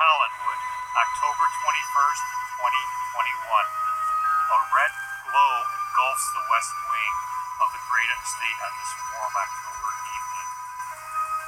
[0.00, 0.60] Collinwood,
[0.96, 2.24] October 21st,
[2.56, 3.36] 2021.
[3.36, 4.92] A red
[5.28, 7.14] glow engulfs the west wing
[7.60, 10.48] of the great estate on this warm October evening.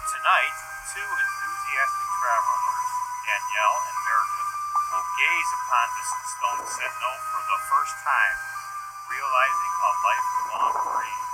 [0.04, 0.56] Tonight,
[0.92, 2.88] two enthusiastic travelers,
[3.24, 4.52] Danielle and Meredith,
[4.92, 8.36] will gaze upon this stone sentinel for the first time,
[9.08, 11.24] realizing a lifelong dream.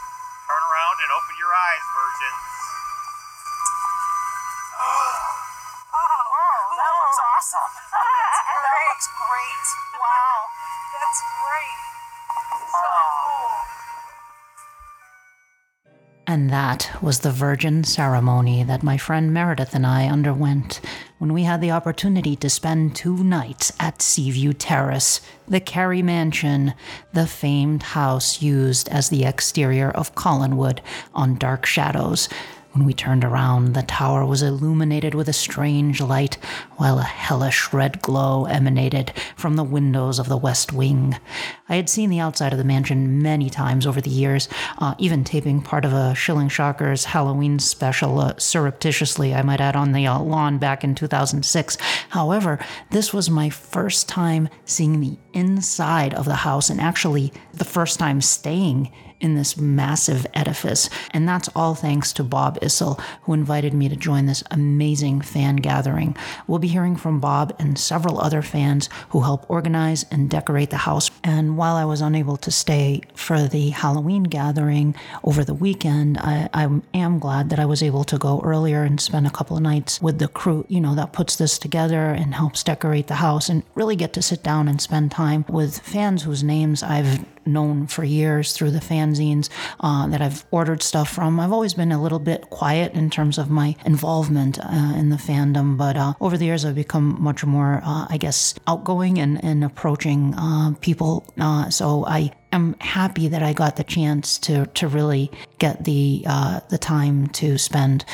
[0.47, 2.58] Turn around and open your eyes, virgins.
[7.49, 7.73] Awesome.
[7.93, 8.69] That's great.
[8.69, 9.67] That looks great.
[10.01, 10.37] Wow.
[11.01, 11.81] That's great.
[12.71, 12.89] So
[13.23, 13.49] cool.
[16.27, 20.83] And that was the virgin ceremony that my friend Meredith and I underwent
[21.17, 26.75] when we had the opportunity to spend two nights at Seaview Terrace, the Carey Mansion,
[27.15, 30.81] the famed house used as the exterior of Collinwood
[31.15, 32.29] on Dark Shadows.
[32.79, 36.37] When we turned around, the tower was illuminated with a strange light,
[36.77, 41.19] while a hellish red glow emanated from the windows of the west wing.
[41.69, 45.25] I had seen the outside of the mansion many times over the years, uh, even
[45.25, 50.07] taping part of a Shilling Shockers Halloween special uh, surreptitiously, I might add, on the
[50.07, 51.79] uh, lawn back in 2006.
[52.11, 57.65] However, this was my first time seeing the inside of the house and actually the
[57.65, 60.89] first time staying in this massive edifice.
[61.11, 65.57] And that's all thanks to Bob Issel, who invited me to join this amazing fan
[65.57, 66.17] gathering.
[66.47, 70.77] We'll be hearing from Bob and several other fans who help organize and decorate the
[70.77, 71.11] house.
[71.25, 74.95] And while I was unable to stay for the Halloween gathering
[75.25, 79.01] over the weekend, I, I am glad that I was able to go earlier and
[79.01, 82.35] spend a couple of nights with the crew, you know, that puts this together and
[82.35, 86.23] helps decorate the house and really get to sit down and spend time with fans
[86.23, 89.49] whose names I've known for years through the fanzines
[89.81, 91.41] uh, that I've ordered stuff from.
[91.41, 95.17] I've always been a little bit quiet in terms of my involvement uh, in the
[95.17, 99.43] fandom, but uh, over the years I've become much more, uh, I guess, outgoing and,
[99.43, 101.25] and approaching uh, people.
[101.41, 106.23] Uh, so I am happy that I got the chance to to really get the
[106.71, 108.07] the time to spend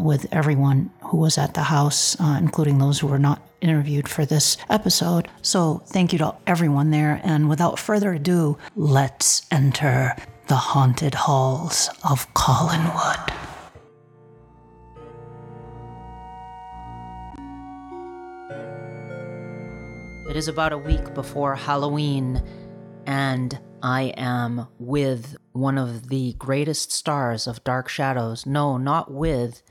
[0.00, 4.26] with everyone who was at the house, uh, including those who were not interviewed for
[4.26, 5.28] this episode.
[5.42, 7.20] So thank you to everyone there.
[7.22, 10.16] And without further ado, let's enter
[10.48, 13.32] the haunted halls of Collinwood.
[20.28, 22.42] It is about a week before Halloween,
[23.06, 28.46] and I am with one of the greatest stars of Dark Shadows.
[28.46, 29.62] No, not with,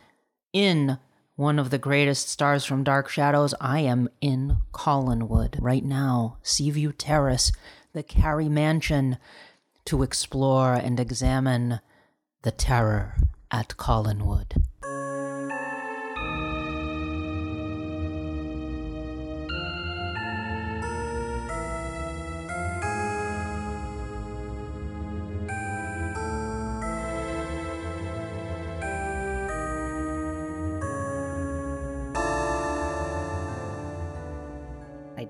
[0.53, 0.99] in
[1.35, 3.55] one of the greatest stars from Dark Shadows.
[3.59, 7.51] I am in Collinwood right now, Seaview Terrace,
[7.93, 9.17] the Carey Mansion,
[9.85, 11.79] to explore and examine
[12.43, 13.15] the terror
[13.51, 14.63] at Collinwood.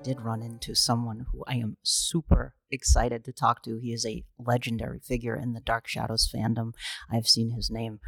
[0.04, 3.78] Did run into someone who I am super excited to talk to.
[3.78, 6.74] He is a legendary figure in the Dark Shadows fandom.
[7.10, 8.00] I've seen his name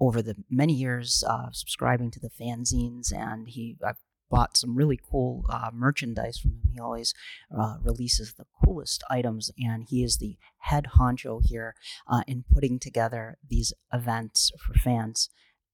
[0.00, 3.98] over the many years uh, subscribing to the fanzines, and he I've
[4.28, 6.70] bought some really cool uh, merchandise from him.
[6.72, 7.14] He always
[7.56, 11.76] uh, releases the coolest items, and he is the head honcho here
[12.08, 15.30] uh, in putting together these events for fans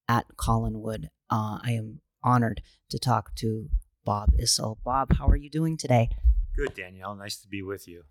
[0.06, 1.06] at Collinwood.
[1.30, 3.70] Uh, I am honored to talk to
[4.04, 4.78] Bob Issel.
[4.84, 6.08] Bob, how are you doing today?
[6.56, 7.14] Good, Danielle.
[7.14, 8.04] Nice to be with you.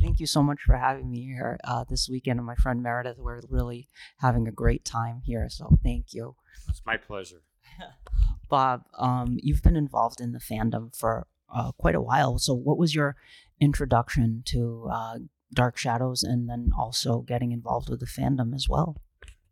[0.00, 2.38] Thank you so much for having me here uh, this weekend.
[2.38, 3.88] And my friend Meredith, we're really
[4.18, 5.48] having a great time here.
[5.48, 6.34] So thank you.
[6.68, 7.42] It's my pleasure.
[8.48, 12.38] Bob, um, you've been involved in the fandom for uh, quite a while.
[12.38, 13.16] So, what was your
[13.60, 15.18] introduction to uh,
[15.54, 18.96] Dark Shadows and then also getting involved with the fandom as well?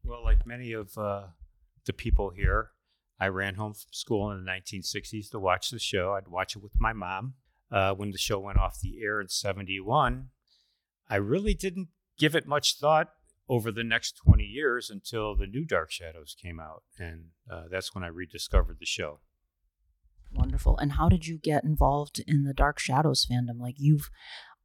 [0.04, 1.26] Well, like many of uh,
[1.84, 2.70] the people here,
[3.20, 6.14] I ran home from school in the 1960s to watch the show.
[6.14, 7.34] I'd watch it with my mom.
[7.70, 10.28] Uh, when the show went off the air in 71,
[11.08, 13.10] I really didn't give it much thought
[13.48, 16.82] over the next 20 years until the new Dark Shadows came out.
[16.98, 19.20] And uh, that's when I rediscovered the show.
[20.32, 20.78] Wonderful.
[20.78, 23.58] And how did you get involved in the Dark Shadows fandom?
[23.60, 24.10] Like you've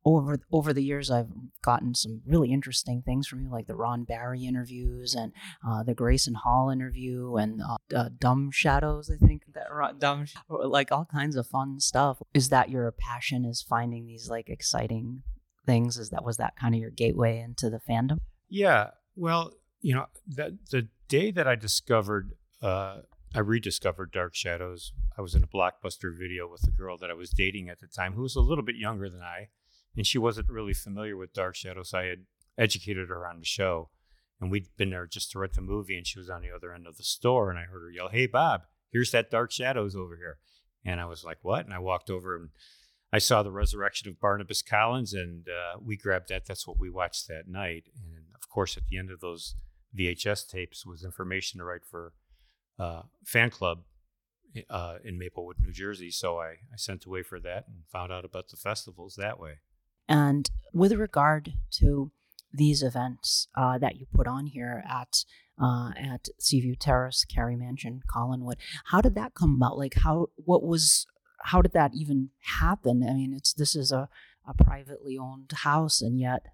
[0.05, 1.29] over over the years, I've
[1.63, 5.33] gotten some really interesting things from you, like the Ron Barry interviews and
[5.67, 9.09] uh, the Grayson Hall interview and uh, uh, Dumb Shadows.
[9.09, 12.21] I think that Ron- Dumb, like all kinds of fun stuff.
[12.33, 13.45] Is that your passion?
[13.45, 15.23] Is finding these like exciting
[15.65, 15.97] things?
[15.97, 18.19] Is that was that kind of your gateway into the fandom?
[18.47, 18.91] Yeah.
[19.15, 22.99] Well, you know, the the day that I discovered uh,
[23.33, 24.93] I rediscovered Dark Shadows.
[25.17, 27.87] I was in a blockbuster video with a girl that I was dating at the
[27.87, 29.49] time who was a little bit younger than I,
[29.95, 31.93] and she wasn't really familiar with Dark Shadows.
[31.93, 32.25] I had
[32.57, 33.89] educated her on the show,
[34.39, 36.73] and we'd been there just to rent the movie, and she was on the other
[36.73, 39.95] end of the store, and I heard her yell, "Hey, Bob, here's that Dark Shadows
[39.95, 40.37] over here,"
[40.83, 42.49] and I was like, "What?" And I walked over and
[43.13, 46.45] I saw the resurrection of Barnabas Collins, and uh, we grabbed that.
[46.45, 49.55] That's what we watched that night, and of course, at the end of those
[49.97, 52.13] VHS tapes was information to write for
[52.77, 53.83] uh, fan club
[54.69, 56.11] uh, in Maplewood, New Jersey.
[56.11, 59.59] So I, I sent away for that and found out about the festivals that way.
[60.07, 62.11] And with regard to
[62.53, 65.23] these events uh, that you put on here at
[65.61, 68.55] uh, at Seaview Terrace, Carey Mansion, Collinwood,
[68.85, 69.77] how did that come about?
[69.77, 71.07] Like, how what was
[71.43, 72.29] how did that even
[72.59, 73.05] happen?
[73.07, 74.09] I mean, it's this is a,
[74.47, 76.47] a privately owned house, and yet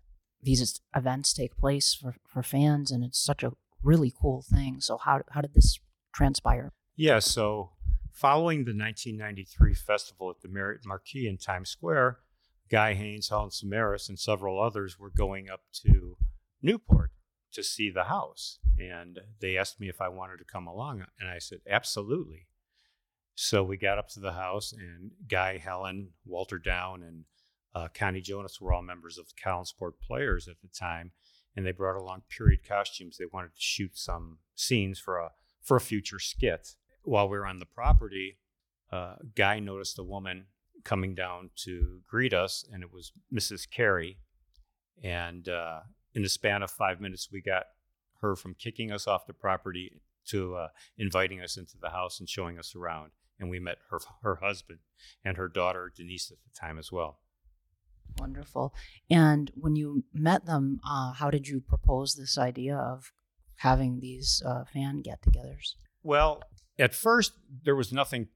[0.44, 3.54] these events take place for, for fans, and it's such a
[3.84, 4.82] really cool thing.
[4.82, 5.80] So how how did this
[6.14, 6.72] transpire?
[6.96, 7.72] Yeah, so
[8.12, 12.20] following the 1993 festival at the Marriott Marquis in Times Square,
[12.72, 16.16] Guy Haines, Helen Samaras, and several others were going up to
[16.62, 17.12] Newport
[17.52, 18.60] to see the house.
[18.80, 21.04] And they asked me if I wanted to come along.
[21.20, 22.48] And I said, absolutely.
[23.36, 27.26] So we got up to the house, and Guy, Helen, Walter Down, and
[27.76, 31.12] uh, Connie Jonas were all members of the Collinsport players at the time.
[31.56, 33.18] And they brought along period costumes.
[33.18, 35.32] They wanted to shoot some scenes for a
[35.62, 36.76] for a future skit.
[37.04, 38.38] While we were on the property,
[38.92, 40.46] uh, Guy noticed a woman
[40.84, 43.70] coming down to greet us, and it was Mrs.
[43.70, 44.18] Carey.
[45.04, 45.82] And uh,
[46.14, 47.64] in the span of five minutes, we got
[48.22, 50.68] her from kicking us off the property to uh,
[50.98, 53.12] inviting us into the house and showing us around.
[53.40, 54.80] And we met her her husband
[55.26, 57.20] and her daughter Denise at the time as well.
[58.20, 58.74] Wonderful.
[59.10, 63.12] And when you met them, uh, how did you propose this idea of
[63.58, 65.76] having these uh, fan get-togethers?
[66.04, 66.44] Well,
[66.78, 68.28] at first there was nothing.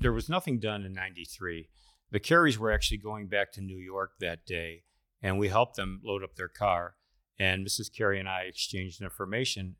[0.00, 1.68] There was nothing done in '93.
[2.10, 4.84] The Careys were actually going back to New York that day,
[5.22, 6.94] and we helped them load up their car.
[7.38, 7.92] And Mrs.
[7.92, 9.76] Carey and I exchanged information.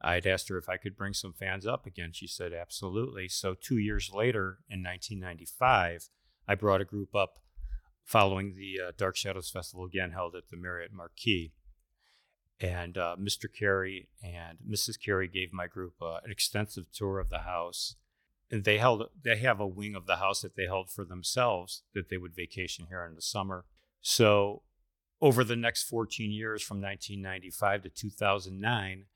[0.00, 2.10] I'd asked her if I could bring some fans up again.
[2.12, 3.28] She said absolutely.
[3.28, 6.08] So two years later, in 1995,
[6.46, 7.38] I brought a group up
[8.04, 11.52] following the uh, Dark Shadows Festival again held at the Marriott Marquis.
[12.60, 13.46] And uh, Mr.
[13.52, 15.00] Carey and Mrs.
[15.02, 17.96] Carey gave my group uh, an extensive tour of the house.
[18.62, 22.08] They held they have a wing of the house that they held for themselves that
[22.08, 23.64] they would vacation here in the summer.
[24.00, 24.62] So
[25.20, 29.06] over the next 14 years from 1995 to 2009,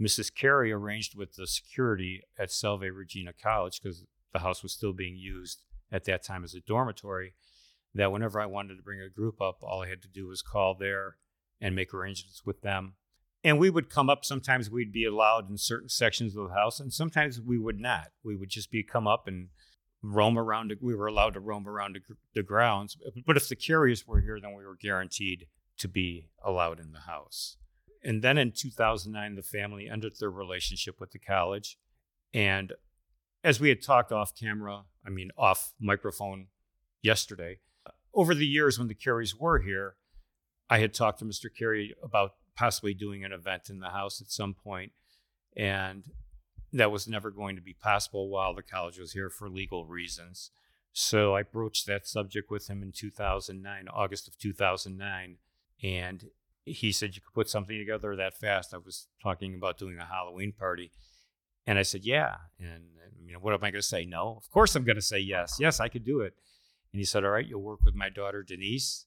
[0.00, 0.34] Mrs.
[0.34, 5.16] Carey arranged with the security at Salve Regina College because the house was still being
[5.16, 7.34] used at that time as a dormitory
[7.94, 10.42] that whenever I wanted to bring a group up, all I had to do was
[10.42, 11.16] call there
[11.60, 12.94] and make arrangements with them.
[13.44, 14.24] And we would come up.
[14.24, 18.08] Sometimes we'd be allowed in certain sections of the house, and sometimes we would not.
[18.24, 19.48] We would just be come up and
[20.02, 20.74] roam around.
[20.80, 21.98] We were allowed to roam around
[22.34, 22.96] the grounds.
[23.26, 25.46] But if the Careys were here, then we were guaranteed
[25.78, 27.56] to be allowed in the house.
[28.02, 31.78] And then in 2009, the family ended their relationship with the college.
[32.34, 32.72] And
[33.44, 36.48] as we had talked off camera, I mean, off microphone
[37.02, 37.58] yesterday,
[38.14, 39.96] over the years when the Careys were here,
[40.70, 41.46] I had talked to Mr.
[41.56, 44.92] Carey about possibly doing an event in the house at some point,
[45.56, 46.04] and
[46.72, 50.50] that was never going to be possible while the college was here for legal reasons.
[50.92, 55.36] So I broached that subject with him in 2009, August of 2009,
[55.82, 56.24] and
[56.64, 58.74] he said you could put something together that fast.
[58.74, 60.90] I was talking about doing a Halloween party,
[61.66, 62.84] and I said, "Yeah." And
[63.24, 64.04] you know, what am I going to say?
[64.04, 65.58] No, of course I'm going to say yes.
[65.60, 66.34] Yes, I could do it.
[66.92, 69.06] And he said, "All right, you'll work with my daughter Denise,"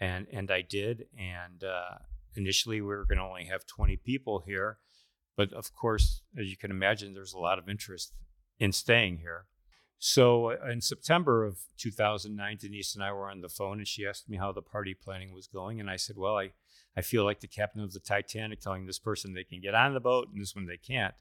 [0.00, 1.06] and and I did.
[1.16, 1.98] And uh,
[2.38, 4.78] initially, we were going to only have 20 people here,
[5.36, 8.12] but of course, as you can imagine, there's a lot of interest
[8.58, 9.46] in staying here.
[9.98, 14.06] So uh, in September of 2009, Denise and I were on the phone, and she
[14.06, 16.52] asked me how the party planning was going, and I said, "Well, I."
[16.96, 19.94] I feel like the captain of the Titanic telling this person they can get on
[19.94, 21.14] the boat and this one they can't.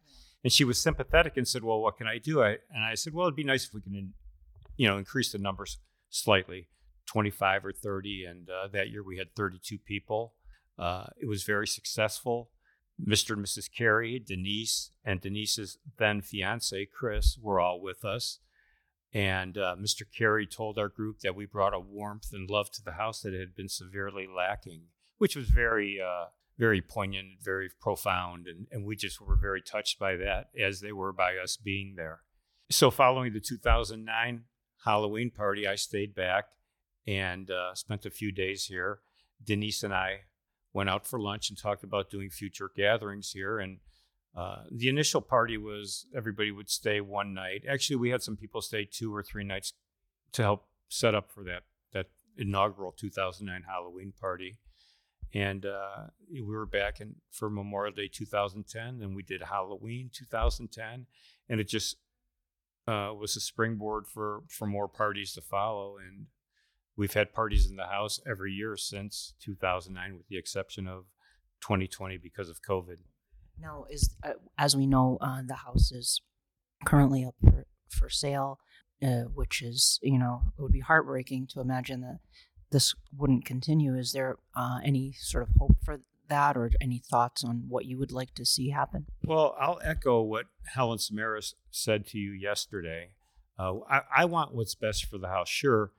[0.44, 3.14] And she was sympathetic and said, "Well, what can I do?" I, and I said,
[3.14, 4.14] "Well, it'd be nice if we can,
[4.76, 5.78] you know, increase the numbers
[6.10, 6.68] slightly,
[7.08, 8.26] 25 or 30.
[8.26, 10.34] And uh, that year we had 32 people.
[10.78, 12.52] Uh, it was very successful.
[13.04, 13.34] Mr.
[13.34, 13.72] and Mrs.
[13.72, 18.40] Carey, Denise, and Denise's then fiance, Chris, were all with us.
[19.14, 20.02] And uh, Mr.
[20.12, 23.34] Carey told our group that we brought a warmth and love to the house that
[23.34, 24.84] had been severely lacking,
[25.18, 26.26] which was very, uh,
[26.58, 28.48] very poignant, very profound.
[28.48, 31.94] And, and we just were very touched by that as they were by us being
[31.96, 32.22] there.
[32.70, 34.44] So, following the 2009
[34.84, 36.46] Halloween party, I stayed back
[37.08, 39.00] and uh, spent a few days here.
[39.42, 40.22] Denise and I
[40.74, 43.60] went out for lunch and talked about doing future gatherings here.
[43.60, 43.80] And
[44.36, 47.64] Uh, the initial party was everybody would stay one night.
[47.68, 49.74] Actually, we had some people stay two or three nights
[50.34, 52.06] to help set up for that that
[52.38, 54.60] inaugural 2009 Halloween party.
[55.34, 61.08] And uh, we were back in for Memorial Day 2010, and we did Halloween 2010,
[61.50, 61.98] and it just
[62.88, 65.98] uh, was a springboard for for more parties to follow.
[65.98, 66.28] And
[66.98, 71.06] we've had parties in the house every year since 2009, with the exception of
[71.62, 72.98] 2020 because of COVID.
[73.60, 76.22] Now, is uh, as we know, uh, the house is
[76.86, 78.60] currently up for, for sale,
[79.02, 82.20] uh, which is you know it would be heartbreaking to imagine that
[82.72, 83.96] this wouldn't continue.
[83.96, 87.98] Is there uh, any sort of hope for that, or any thoughts on what you
[87.98, 89.06] would like to see happen?
[89.24, 93.12] Well, I'll echo what Helen Samaras said to you yesterday.
[93.58, 95.50] Uh, I, I, want what's best for the house.
[95.50, 95.92] Sure,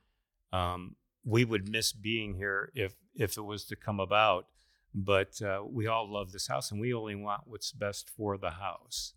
[0.53, 4.45] um, we would miss being here if if it was to come about
[4.93, 8.51] but uh, we all love this house and we only want what's best for the
[8.51, 9.13] house.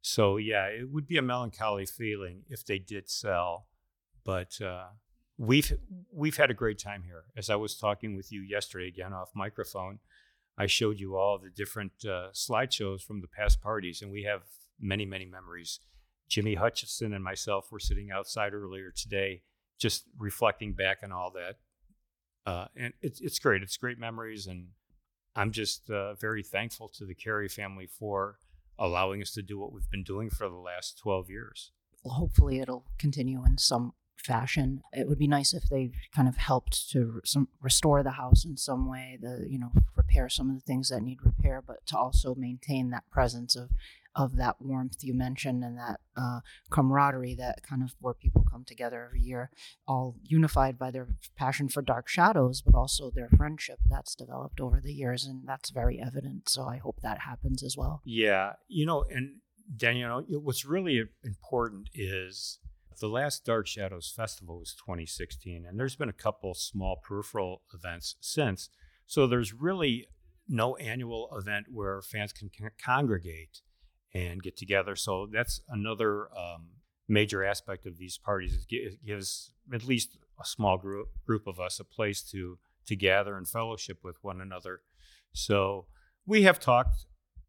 [0.00, 3.68] So, yeah, it would be a melancholy feeling if they did sell,
[4.24, 4.86] but uh,
[5.38, 5.72] we've
[6.12, 7.24] we've had a great time here.
[7.36, 10.00] As I was talking with you yesterday, again off microphone,
[10.58, 14.42] I showed you all the different uh, slideshows from the past parties, and we have
[14.80, 15.78] many, many memories.
[16.28, 19.42] Jimmy Hutcheson and myself were sitting outside earlier today,
[19.82, 21.56] just reflecting back on all that,
[22.46, 23.62] uh, and it's it's great.
[23.62, 24.68] It's great memories, and
[25.34, 28.38] I'm just uh, very thankful to the Carey family for
[28.78, 31.72] allowing us to do what we've been doing for the last 12 years.
[32.04, 34.82] Well, hopefully, it'll continue in some fashion.
[34.92, 38.56] It would be nice if they kind of helped to some, restore the house in
[38.56, 41.98] some way, the you know repair some of the things that need repair, but to
[41.98, 43.70] also maintain that presence of
[44.14, 46.40] of that warmth you mentioned and that uh,
[46.70, 49.50] camaraderie that kind of where people come together every year,
[49.86, 54.80] all unified by their passion for dark shadows, but also their friendship that's developed over
[54.82, 56.48] the years, and that's very evident.
[56.48, 58.02] So I hope that happens as well.
[58.04, 59.36] Yeah, you know, and
[59.74, 62.58] Daniel, what's really important is
[63.00, 68.16] the last Dark Shadows Festival was 2016, and there's been a couple small peripheral events
[68.20, 68.68] since.
[69.06, 70.06] So there's really
[70.48, 72.50] no annual event where fans can
[72.82, 73.62] congregate
[74.14, 74.96] and get together.
[74.96, 76.68] So that's another um,
[77.08, 78.66] major aspect of these parties.
[78.68, 83.36] It gives at least a small group group of us a place to to gather
[83.36, 84.80] and fellowship with one another.
[85.32, 85.86] So
[86.26, 87.06] we have talked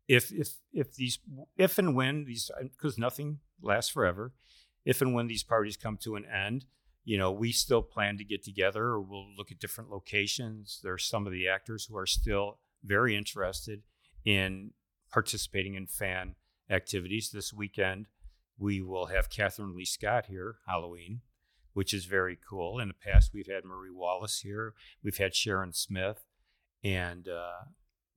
[0.07, 1.19] if if if these
[1.57, 4.33] if and when these because nothing lasts forever.
[4.85, 6.65] If and when these parties come to an end,
[7.05, 10.81] you know, we still plan to get together or we'll look at different locations.
[10.83, 13.83] There are some of the actors who are still very interested
[14.25, 14.71] in
[15.09, 16.35] participating in fan
[16.69, 18.07] activities this weekend.
[18.57, 21.21] We will have Kathryn Leigh Scott here, Halloween,
[21.73, 22.79] which is very cool.
[22.79, 26.23] In the past, we've had Marie Wallace here, we've had Sharon Smith,
[26.83, 27.65] and uh,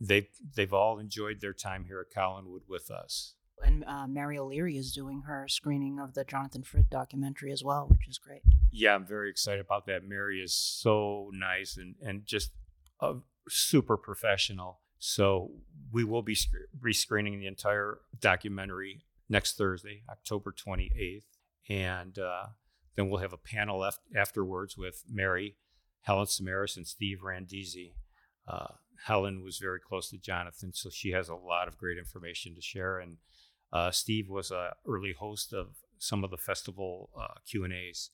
[0.01, 3.35] they've they've all enjoyed their time here at Collinwood with us.
[3.65, 7.87] And uh, Mary O'Leary is doing her screening of the Jonathan Frid documentary as well,
[7.89, 8.43] which is great.
[8.71, 10.05] Yeah, I'm very excited about that.
[10.05, 12.53] Mary is so nice and and just
[13.01, 13.15] a
[13.49, 14.81] super professional.
[14.99, 15.51] So
[15.93, 16.37] we will be
[16.81, 21.25] rescreening the entire documentary next Thursday, October 28th.
[21.69, 22.47] And uh,
[22.97, 25.57] then we'll have a panel af- afterwards with Mary,
[26.03, 27.93] Helen Samaras, and Steve Randizzi.
[28.49, 28.69] Uh,
[29.05, 32.63] Helen was very close to Jonathan, so she has a lot of great information to
[32.63, 32.99] share.
[32.99, 33.17] And
[33.73, 38.11] uh, Steve was an early host of some of the festival uh, Q and A's.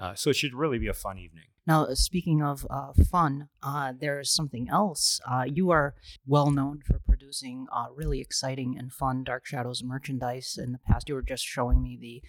[0.00, 1.44] Uh, so it should really be a fun evening.
[1.66, 5.20] Now, uh, speaking of uh, fun, uh, there is something else.
[5.30, 5.94] Uh, you are
[6.26, 10.58] well known for producing uh, really exciting and fun Dark Shadows merchandise.
[10.60, 12.22] In the past, you were just showing me the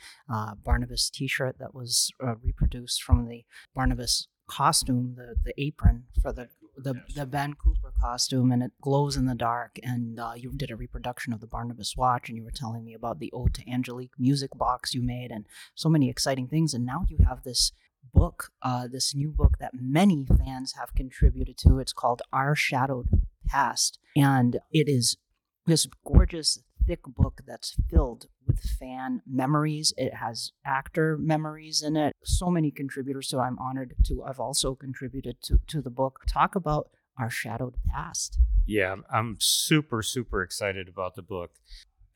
[0.63, 2.11] Barnabas t shirt that was
[2.43, 3.43] reproduced from the
[3.73, 9.15] Barnabas costume, the, the apron for the the the Ben Cooper costume, and it glows
[9.15, 9.79] in the dark.
[9.83, 12.93] And uh, you did a reproduction of the Barnabas watch, and you were telling me
[12.93, 16.73] about the Ode to Angelique music box you made, and so many exciting things.
[16.73, 17.71] And now you have this
[18.13, 21.79] book, uh, this new book that many fans have contributed to.
[21.79, 23.07] It's called Our Shadowed
[23.47, 25.17] Past, and it is
[25.65, 29.93] this gorgeous thick book that's filled with fan memories.
[29.97, 32.13] It has actor memories in it.
[32.23, 36.21] So many contributors, so I'm honored to I've also contributed to, to the book.
[36.27, 38.39] Talk about our shadowed past.
[38.65, 41.51] Yeah, I'm super, super excited about the book.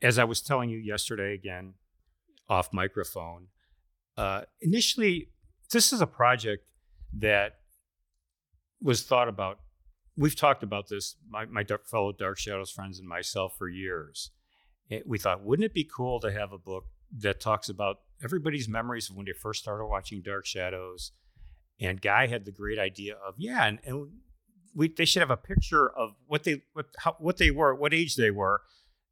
[0.00, 1.74] As I was telling you yesterday, again,
[2.48, 3.48] off microphone,
[4.16, 5.28] uh, initially,
[5.72, 6.64] this is a project
[7.12, 7.58] that
[8.80, 9.58] was thought about.
[10.16, 14.30] We've talked about this, my, my fellow Dark Shadows friends and myself, for years
[14.88, 16.84] it, we thought, wouldn't it be cool to have a book
[17.18, 21.12] that talks about everybody's memories of when they first started watching Dark Shadows?
[21.80, 24.08] And Guy had the great idea of, yeah, and, and
[24.74, 27.94] we, they should have a picture of what they what how, what they were, what
[27.94, 28.62] age they were,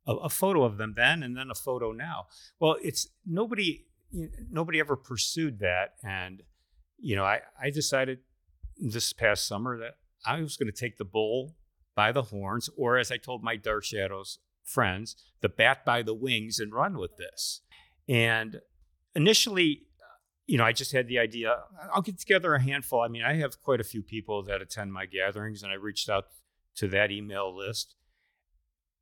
[0.06, 2.26] a, a photo of them then and then a photo now.
[2.58, 3.86] Well, it's nobody
[4.50, 6.42] nobody ever pursued that, and
[6.98, 8.20] you know, I I decided
[8.78, 11.56] this past summer that I was going to take the bull
[11.94, 16.14] by the horns, or as I told my Dark Shadows friends, the bat by the
[16.14, 17.62] wings, and run with this.
[18.08, 18.60] And
[19.14, 19.82] initially,
[20.46, 21.56] you know, I just had the idea.
[21.92, 23.00] I'll get together a handful.
[23.00, 26.08] I mean, I have quite a few people that attend my gatherings, and I reached
[26.08, 26.26] out
[26.76, 27.94] to that email list,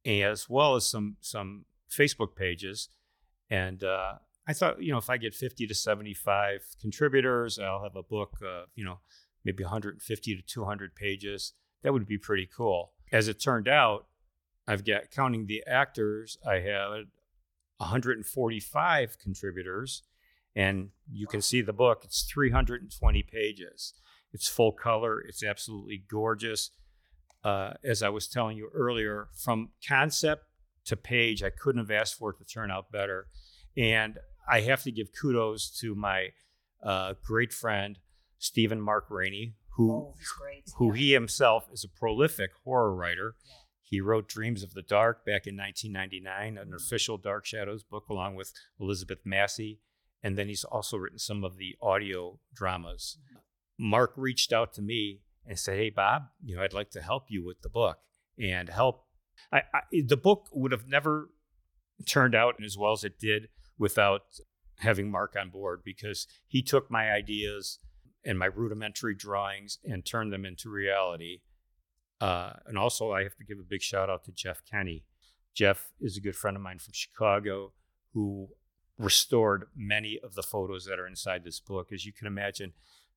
[0.07, 2.89] as well as some some Facebook pages.
[3.51, 4.15] And uh,
[4.47, 8.39] I thought, you know, if I get 50 to 75 contributors, I'll have a book,
[8.43, 9.01] uh, you know,
[9.45, 11.53] maybe 150 to 200 pages.
[11.83, 12.93] That would be pretty cool.
[13.13, 14.07] As it turned out,
[14.67, 17.07] I've got counting the actors, I had
[17.79, 20.03] 145 contributors,
[20.57, 22.03] and you can see the book.
[22.05, 23.95] It's 320 pages.
[24.33, 25.21] It's full color.
[25.21, 26.71] It's absolutely gorgeous.
[27.43, 30.45] Uh, as I was telling you earlier, from concept
[30.87, 33.27] to page, I couldn't have asked for it to turn out better.
[33.77, 34.19] And
[34.49, 36.29] I have to give kudos to my
[36.83, 37.99] uh, great friend
[38.39, 40.15] Stephen Mark Rainey, who Oh,
[40.77, 43.35] who he himself is a prolific horror writer.
[43.45, 43.55] Yeah.
[43.95, 46.75] He wrote Dreams of the Dark back in 1999, an mm.
[46.75, 49.79] official Dark Shadows book, along with Elizabeth Massie.
[50.21, 53.19] And then he's also written some of the audio dramas.
[53.79, 57.27] Mark reached out to me and said, Hey, Bob, you know, I'd like to help
[57.29, 57.99] you with the book
[58.37, 59.05] and help.
[59.53, 61.31] I, I, the book would have never
[62.05, 63.47] turned out as well as it did
[63.79, 64.23] without
[64.79, 67.79] having Mark on board because he took my ideas
[68.25, 71.43] and my rudimentary drawings and turned them into reality.
[72.21, 75.05] Uh, and also, I have to give a big shout out to Jeff Kenny.
[75.55, 77.73] Jeff is a good friend of mine from Chicago
[78.13, 78.49] who
[78.99, 81.93] restored many of the photos that are inside this book.
[81.93, 82.73] As you can imagine,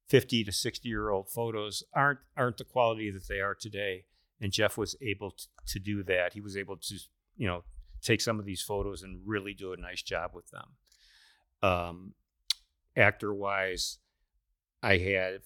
[0.07, 4.05] 50 to 60 year old photos aren't aren't the quality that they are today.
[4.39, 6.33] And Jeff was able to, to do that.
[6.33, 6.95] He was able to,
[7.37, 7.63] you know,
[8.01, 10.67] take some of these photos and really do a nice job with them.
[11.63, 12.13] Um,
[12.95, 13.97] actor wise,
[14.83, 15.41] I had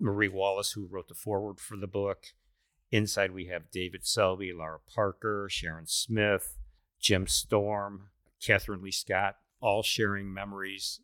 [0.00, 2.28] Marie Wallace, who wrote the foreword for the book.
[2.92, 6.58] Inside, we have David Selby, Lara Parker, Sharon Smith,
[7.00, 11.00] Jim Storm, Kathryn Leigh Scott, all sharing memories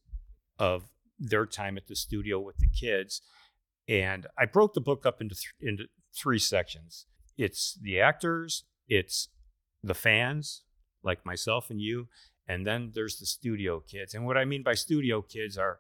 [0.59, 0.85] of
[1.19, 3.23] their time at the studio with the kids.
[3.89, 7.07] And I broke the book up into th- into three sections.
[7.39, 9.29] It's the actors, it's
[9.83, 10.65] the fans
[11.03, 12.09] like myself and you,
[12.47, 14.15] and then there's the studio kids.
[14.15, 15.79] And what I mean by studio kids are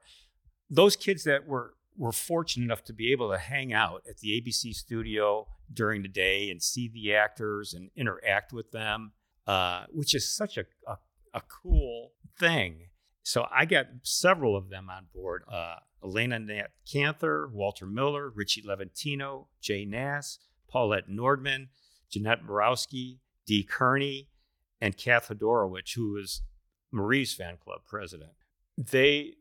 [0.70, 4.40] those kids that were were fortunate enough to be able to hang out at the
[4.40, 9.12] ABC studio during the day and see the actors and interact with them,
[9.46, 10.96] uh, which is such a, a,
[11.34, 12.88] a cool thing.
[13.24, 15.42] So I got several of them on board.
[15.52, 20.38] Uh, Elena Nat Canther, Walter Miller, Richie Levantino, Jay Nass,
[20.70, 21.68] Paulette Nordman,
[22.10, 24.28] Jeanette Borowski, Dee Kearney,
[24.80, 26.42] and Kath Hodorowicz, who is
[26.92, 28.30] Marie's fan club president.
[28.76, 29.34] They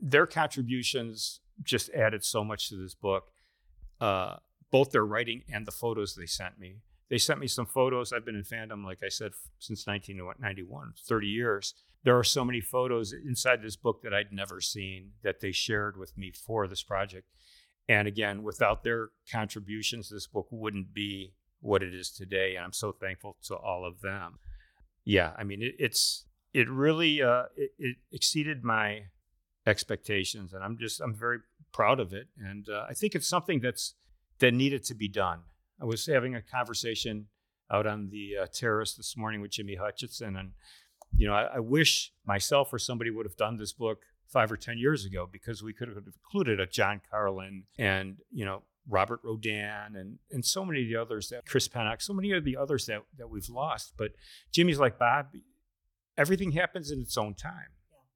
[0.00, 3.24] their contributions just added so much to this book.
[4.00, 4.36] Uh,
[4.70, 6.78] both their writing and the photos they sent me.
[7.10, 8.12] They sent me some photos.
[8.12, 11.74] I've been in fandom, like I said, since 1991, 30 years.
[12.04, 15.96] There are so many photos inside this book that I'd never seen that they shared
[15.98, 17.28] with me for this project.
[17.88, 22.56] And again, without their contributions, this book wouldn't be what it is today.
[22.56, 24.38] And I'm so thankful to all of them.
[25.04, 29.04] Yeah, I mean, it, it's it really uh, it, it exceeded my
[29.66, 31.38] expectations, and I'm just I'm very
[31.72, 32.28] proud of it.
[32.38, 33.94] And uh, I think it's something that's
[34.38, 35.40] that needed to be done.
[35.80, 37.26] I was having a conversation
[37.70, 40.52] out on the uh, terrace this morning with Jimmy Hutcheson, and
[41.16, 44.56] you know, I, I, wish myself or somebody would have done this book five or
[44.56, 49.20] ten years ago because we could have included a John Karlen and you know Robert
[49.22, 52.56] Rodan and and so many of the others that Chris Pennock, so many of the
[52.56, 53.94] others that that we've lost.
[53.96, 54.12] But
[54.50, 55.28] Jimmy's like Bob,
[56.16, 57.70] everything happens in its own time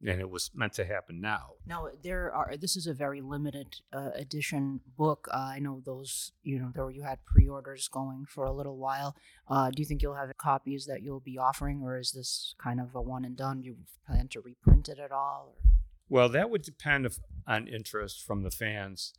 [0.04, 1.52] and it was meant to happen now.
[1.66, 2.56] Now there are.
[2.56, 5.28] This is a very limited uh, edition book.
[5.32, 6.32] Uh, I know those.
[6.42, 9.16] You know, there you had pre-orders going for a little while.
[9.48, 12.80] Uh, do you think you'll have copies that you'll be offering, or is this kind
[12.80, 13.62] of a one and done?
[13.62, 15.54] Do you plan to reprint it at all?
[15.56, 15.70] Or?
[16.08, 19.12] Well, that would depend if, on interest from the fans.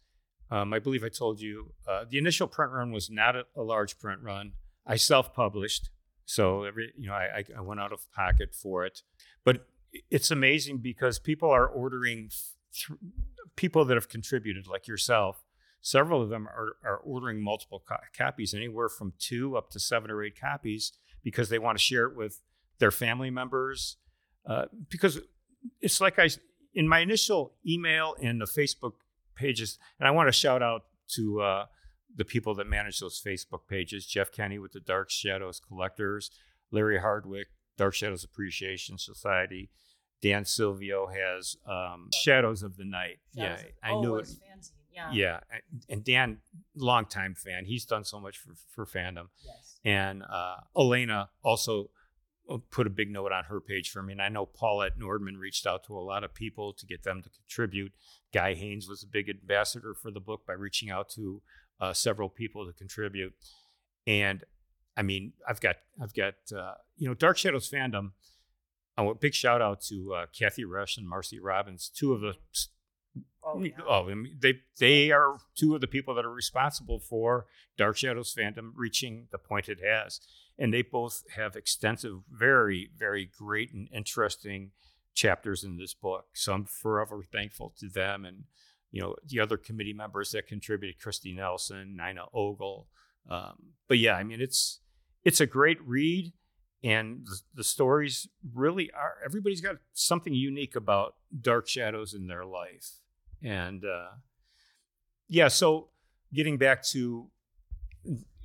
[0.50, 3.62] Um, I believe I told you uh, the initial print run was not a, a
[3.62, 4.54] large print run.
[4.86, 5.90] I self-published,
[6.26, 9.02] so every you know I, I went out of pocket for it,
[9.44, 9.68] but
[10.10, 12.30] it's amazing because people are ordering
[12.74, 13.00] th-
[13.56, 15.44] people that have contributed like yourself
[15.82, 20.12] several of them are, are ordering multiple co- copies anywhere from two up to seven
[20.12, 22.42] or eight copies because they want to share it with
[22.80, 23.98] their family members
[24.46, 25.20] uh, because
[25.82, 26.30] it's like i
[26.74, 28.94] in my initial email and the facebook
[29.36, 31.66] pages and i want to shout out to uh,
[32.16, 36.32] the people that manage those facebook pages jeff kenny with the dark shadows collectors
[36.72, 39.70] Larry Hardwick, Dark Shadows Appreciation Society.
[40.22, 43.20] Dan Silvio has um, Shadows of the Night.
[43.34, 44.30] yeah, I oh, knew it.
[44.94, 45.12] Yeah.
[45.14, 46.38] Yeah, and- and Dan,
[46.76, 49.28] longtime fan, he's done so much for for fandom.
[49.46, 49.80] Yes.
[49.86, 51.92] And uh, Elena also
[52.50, 54.14] uh, put a big note on her page for me.
[54.14, 57.22] And I know Paulette Nordman reached out to a lot of people to get them
[57.22, 57.94] to contribute.
[58.34, 61.42] Guy Haines was a big ambassador for the book by reaching out to
[61.80, 63.34] uh, several people to contribute.
[64.08, 64.44] And
[64.96, 68.12] I mean, I've got, I've got, uh, you know, Dark Shadows fandom.
[68.98, 72.22] I want a big shout out to uh, Kathy Resch and Marcy Robbins, two of
[72.22, 72.34] the
[73.50, 73.72] Oh, yeah.
[73.88, 77.46] Oh, I mean, they they are two of the people that are responsible for
[77.78, 80.20] Dark Shadows fandom reaching the point it has,
[80.60, 84.72] and they both have extensive, very very great and interesting
[85.14, 86.26] chapters in this book.
[86.34, 88.44] So I'm forever thankful to them and
[88.92, 92.88] you know the other committee members that contributed, Christy Nelson, Nina Ogle.
[93.30, 94.82] Um, but yeah, I mean it's
[95.24, 96.34] it's a great read,
[96.84, 99.16] and the, the stories really are.
[99.26, 103.00] Everybody's got something unique about Dark Shadows in their life
[103.44, 104.10] and uh,
[105.28, 105.90] yeah so
[106.34, 107.28] getting back to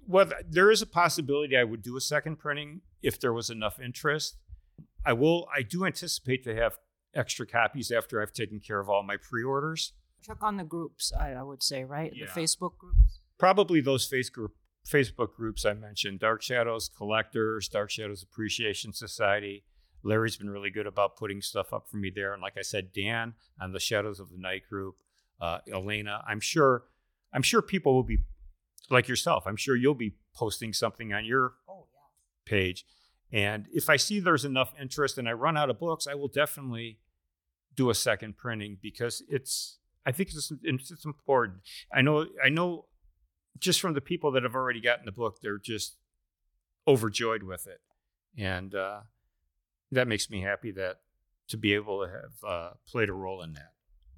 [0.06, 3.80] well there is a possibility i would do a second printing if there was enough
[3.80, 4.36] interest
[5.04, 6.78] i will i do anticipate to have
[7.14, 9.92] extra copies after i've taken care of all my pre-orders
[10.22, 12.12] Check on the groups, I, I would say, right?
[12.14, 12.26] Yeah.
[12.26, 13.18] The Facebook groups.
[13.40, 14.54] probably those face group,
[14.88, 19.64] facebook groups i mentioned dark shadows collectors dark shadows appreciation society.
[20.04, 22.32] Larry's been really good about putting stuff up for me there.
[22.32, 24.96] And like i said dan on the shadows of the night group
[25.40, 26.22] uh, elena.
[26.26, 26.84] I'm sure
[27.32, 28.18] i'm sure people will be
[28.90, 32.50] like yourself i'm sure you'll be posting something on your Oh, yeah.
[32.50, 32.84] page.
[33.32, 36.28] And if i see there's enough interest and i run out of books i will
[36.28, 36.98] definitely
[37.74, 41.58] do a second printing because it's i think it's, it's, it's important.
[41.94, 42.86] I know i know
[43.58, 45.96] just from the people that have already gotten the book they're just
[46.86, 47.80] overjoyed with it
[48.36, 49.00] and uh,
[49.90, 51.00] that makes me happy that
[51.48, 53.72] to be able to have uh, played a role in that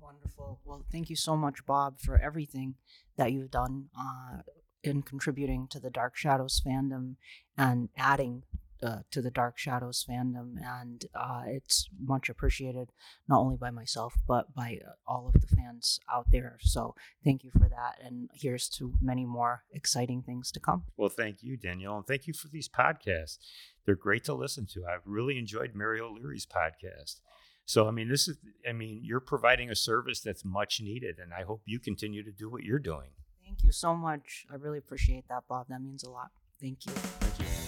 [0.05, 0.61] Wonderful.
[0.67, 2.75] Well, thank you so much, Bob, for everything
[3.17, 4.43] that you've done uh,
[4.83, 7.17] in contributing to the Dark Shadows fandom
[7.57, 8.43] and adding
[8.85, 10.55] uh, to the Dark Shadows fandom.
[10.63, 12.91] And uh, it's much appreciated,
[13.29, 16.59] not only by myself, but by uh, all of the fans out there.
[16.61, 16.95] So
[17.25, 17.99] thank you for that.
[18.05, 20.85] And here's to many more exciting things to come.
[20.97, 23.39] Well, thank you, Danielle, and thank you for these podcasts.
[23.87, 24.85] They're great to listen to.
[24.87, 27.21] I've really enjoyed Mary O'Leary's podcast.
[27.67, 28.37] So, I mean, this is,
[28.69, 32.31] I mean, you're providing a service that's much needed, and I hope you continue to
[32.31, 33.09] do what you're doing.
[33.45, 34.47] Thank you so much.
[34.51, 35.67] I really appreciate that, Bob.
[35.69, 36.31] That means a lot.
[36.61, 36.93] Thank you.
[36.93, 37.64] Thank you.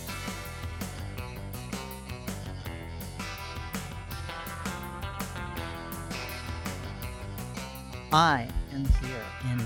[8.13, 9.59] I am here in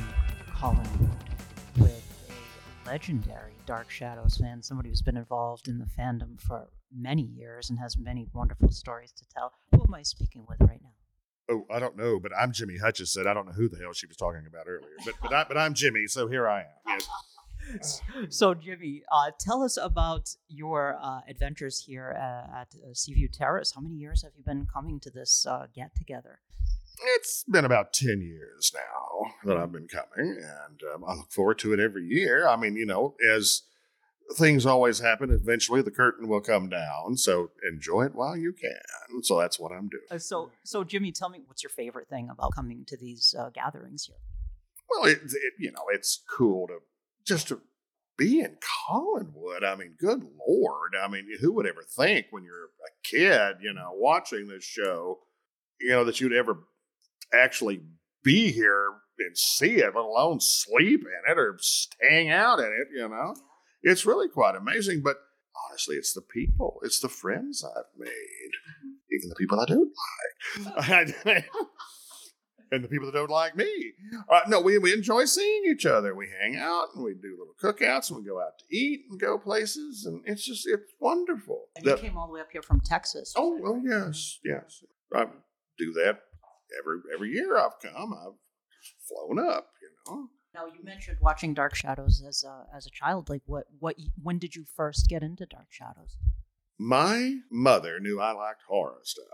[0.54, 1.10] Collinwood
[1.78, 7.22] with a legendary Dark Shadows fan, somebody who's been involved in the fandom for many
[7.22, 9.52] years and has many wonderful stories to tell.
[9.72, 10.94] Who am I speaking with right now?
[11.50, 13.26] Oh, I don't know, but I'm Jimmy Hutcheson.
[13.26, 15.58] I don't know who the hell she was talking about earlier, but but, I, but
[15.58, 16.66] I'm Jimmy, so here I am.
[16.86, 17.08] Yes.
[18.30, 23.72] So, Jimmy, uh, tell us about your uh, adventures here uh, at uh, Seaview Terrace.
[23.76, 26.40] How many years have you been coming to this uh, get together?
[27.16, 31.58] It's been about 10 years now that I've been coming, and um, I look forward
[31.60, 32.46] to it every year.
[32.46, 33.62] I mean, you know, as
[34.36, 39.22] things always happen, eventually the curtain will come down, so enjoy it while you can.
[39.22, 40.04] So that's what I'm doing.
[40.10, 43.50] Uh, so, so Jimmy, tell me what's your favorite thing about coming to these uh,
[43.50, 44.16] gatherings here?
[44.88, 46.78] Well, it, it you know, it's cool to
[47.26, 47.60] just to
[48.16, 48.56] be in
[48.90, 49.64] Collinwood.
[49.64, 50.92] I mean, good lord.
[51.00, 55.20] I mean, who would ever think when you're a kid, you know, watching this show,
[55.80, 56.58] you know, that you'd ever
[57.32, 57.82] actually
[58.22, 61.58] be here and see it, let alone sleep in it or
[62.08, 63.34] hang out in it, you know?
[63.82, 65.16] It's really quite amazing, but
[65.68, 68.10] honestly, it's the people, it's the friends I've made,
[69.10, 69.92] even the people I don't
[71.24, 71.44] like.
[72.72, 73.92] and the people that don't like me.
[74.28, 76.14] Uh, no, we, we enjoy seeing each other.
[76.14, 79.18] We hang out and we do little cookouts and we go out to eat and
[79.20, 81.66] go places, and it's just it's wonderful.
[81.76, 83.34] And you came all the way up here from Texas.
[83.36, 84.84] oh, oh yes, yes.
[85.12, 85.26] I
[85.78, 86.20] do that
[86.78, 87.56] every every year.
[87.56, 88.12] I've come.
[88.14, 88.34] I've
[89.08, 89.68] flown up.
[89.82, 90.28] You know.
[90.54, 93.28] Now you mentioned watching Dark Shadows as a as a child.
[93.28, 96.16] Like what what when did you first get into Dark Shadows?
[96.78, 99.26] My mother knew I liked horror stuff,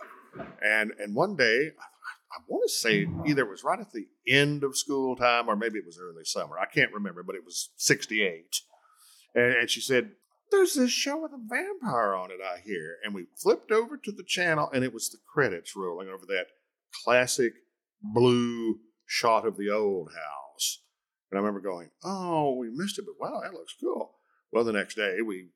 [0.63, 1.71] and and one day.
[1.79, 1.85] I,
[2.33, 5.57] I want to say either it was right at the end of school time or
[5.57, 6.59] maybe it was early summer.
[6.59, 8.61] I can't remember, but it was 68.
[9.35, 10.11] And, and she said,
[10.51, 12.97] There's this show with a vampire on it, I hear.
[13.05, 16.47] And we flipped over to the channel and it was the credits rolling over that
[17.05, 17.53] classic
[18.03, 20.83] blue shot of the old house.
[21.31, 24.13] And I remember going, Oh, we missed it, but wow, that looks cool.
[24.53, 25.49] Well, the next day we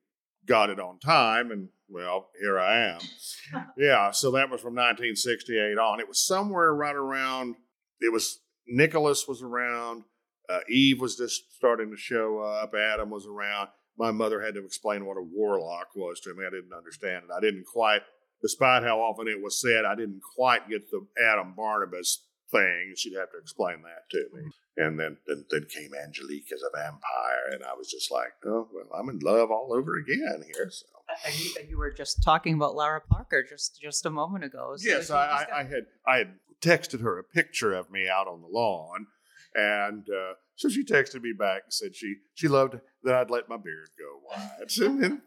[0.47, 3.01] got it on time, and well, here I am.
[3.77, 6.01] yeah, so that was from 1968 on.
[6.01, 7.57] It was somewhere right around.
[8.01, 10.05] It was Nicholas was around.
[10.49, 12.75] Uh, Eve was just starting to show up.
[12.75, 13.69] Adam was around.
[13.99, 16.45] My mother had to explain what a warlock was to me.
[16.47, 17.31] I didn't understand it.
[17.37, 18.03] I didn't quite,
[18.43, 22.95] despite how often it was said, I didn't quite get the Adam Barnabas thing.
[22.97, 24.51] She'd have to explain that to me.
[24.77, 28.69] And then, then, then came Angelique as a vampire, and I was just like, oh,
[28.73, 30.71] well, I'm in love all over again here.
[30.71, 30.87] So.
[31.27, 34.75] And you, and you were just talking about Lara Parker just just a moment ago.
[34.77, 38.29] So yes, I, I, I had I had texted her a picture of me out
[38.29, 39.07] on the lawn,
[39.55, 43.49] and uh, so she texted me back and said she she loved that I'd let
[43.49, 45.19] my beard go white.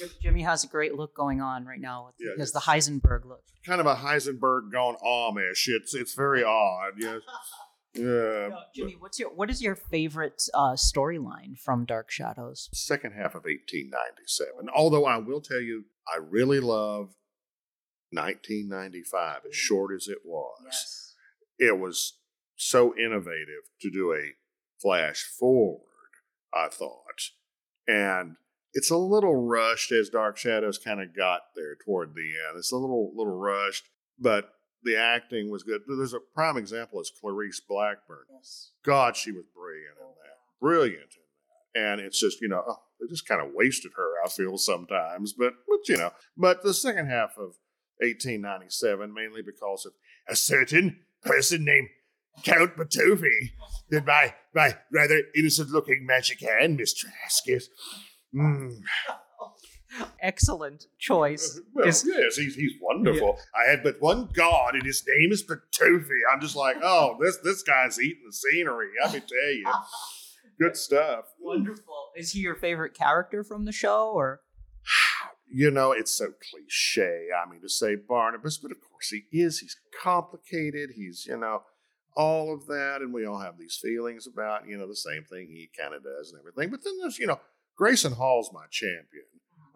[0.00, 2.06] and then J- Jimmy has a great look going on right now.
[2.06, 3.42] With, Yeah, he has the Heisenberg look.
[3.66, 5.64] kind of a Heisenberg gone Amish.
[5.68, 6.92] It's it's very odd.
[6.98, 7.20] Yes.
[7.94, 8.50] Yeah.
[8.52, 12.68] Uh, Jimmy, what's your what is your favorite uh, storyline from Dark Shadows?
[12.72, 14.68] second half of 1897.
[14.72, 17.14] Although I will tell you, I really love
[18.12, 21.14] 1995, as short as it was.
[21.58, 22.18] It was
[22.56, 24.34] so innovative to do a
[24.80, 25.80] flash forward,
[26.54, 27.30] I thought.
[27.86, 28.36] And
[28.74, 32.58] it's a little rushed as Dark Shadows kind of got there toward the end.
[32.58, 34.50] It's a little little rushed, but
[34.82, 35.82] the acting was good.
[35.86, 38.26] There's a prime example is Clarice Blackburn.
[38.32, 38.72] Yes.
[38.84, 40.38] God, she was brilliant in that.
[40.60, 41.90] Brilliant in that.
[41.90, 45.32] And it's just, you know, oh, they just kind of wasted her, I feel sometimes.
[45.32, 47.56] But, but, you know, but the second half of
[48.00, 49.92] 1897, mainly because of
[50.28, 51.88] a certain person named
[52.44, 53.50] Count Petofi,
[53.90, 57.68] that my, my rather innocent looking magic hand, Miss Trask, is.
[58.34, 58.80] Mm.
[60.20, 61.60] Excellent choice.
[61.74, 63.38] Well, Is- yes, he's, he's wonderful.
[63.54, 66.20] I had but one god, and his name is Petofi.
[66.32, 68.88] I'm just like, oh, this this guy's eating the scenery.
[69.02, 69.66] Let me tell you,
[70.60, 71.26] good stuff.
[71.40, 72.10] Wonderful.
[72.16, 74.40] Is he your favorite character from the show, or
[75.50, 77.28] You know, it's so cliche.
[77.34, 79.60] I mean, to say Barnabas, but of course he is.
[79.60, 80.90] He's complicated.
[80.96, 81.62] He's you know
[82.16, 85.46] all of that, and we all have these feelings about you know the same thing
[85.46, 86.70] he kind of does and everything.
[86.70, 87.40] But then there's you know
[87.78, 89.24] Grayson Hall's my champion.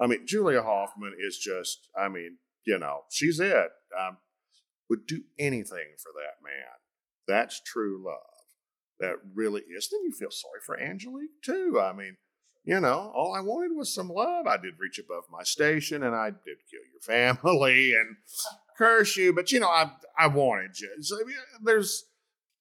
[0.01, 3.71] I mean, Julia Hoffman is just, I mean, you know, she's it.
[3.99, 4.19] Um,
[4.91, 6.75] would do anything for that man.
[7.29, 8.17] That's true love.
[8.99, 9.88] That really is.
[9.88, 11.81] Then you feel sorry for Angelique too.
[11.81, 12.17] I mean,
[12.65, 14.47] you know, all I wanted was some love.
[14.47, 18.17] I did reach above my station, and I did kill your family and
[18.77, 19.33] curse you.
[19.33, 20.91] But you know, I I wanted you.
[21.01, 22.05] So, I mean, there's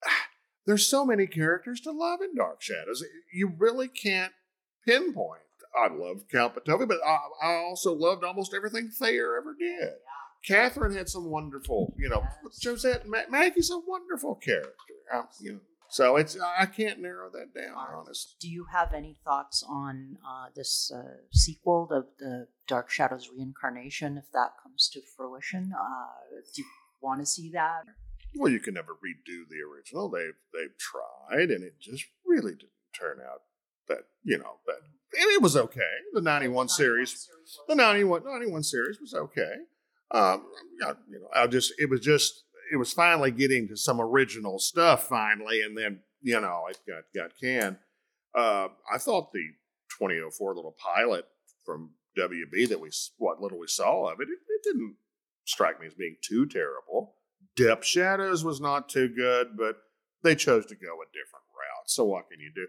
[0.65, 3.03] there's so many characters to love in Dark Shadows.
[3.33, 4.33] You really can't
[4.85, 5.41] pinpoint.
[5.77, 9.93] I loved Count Petofi, but I, I also loved almost everything Thayer ever did.
[10.45, 12.23] Catherine had some wonderful, you know,
[12.61, 14.71] Josette Ma- Maggie's a wonderful character.
[15.13, 18.31] Um, you know, so it's I can't narrow that down, honestly.
[18.39, 24.17] do you have any thoughts on uh, this uh, sequel, the the Dark Shadows reincarnation,
[24.17, 25.73] if that comes to fruition?
[25.77, 26.67] Uh, do you
[27.01, 27.83] want to see that?
[28.35, 30.09] Well, you can never redo the original.
[30.09, 33.41] They've they've tried, and it just really didn't turn out
[33.95, 34.77] that you know that
[35.13, 35.93] it was okay.
[36.13, 37.27] The '91 series,
[37.67, 39.53] the 91, 91 series was okay.
[40.11, 40.45] Um,
[40.85, 44.59] I- you know, I just it was just it was finally getting to some original
[44.59, 47.77] stuff finally, and then you know it got got canned.
[48.33, 49.43] Uh, I thought the
[49.99, 51.25] 2004 little pilot
[51.65, 54.95] from WB that we what little we saw of it, it, it didn't
[55.45, 57.15] strike me as being too terrible.
[57.57, 59.75] Depth Shadows was not too good, but
[60.23, 61.87] they chose to go a different route.
[61.89, 62.67] So what can you do?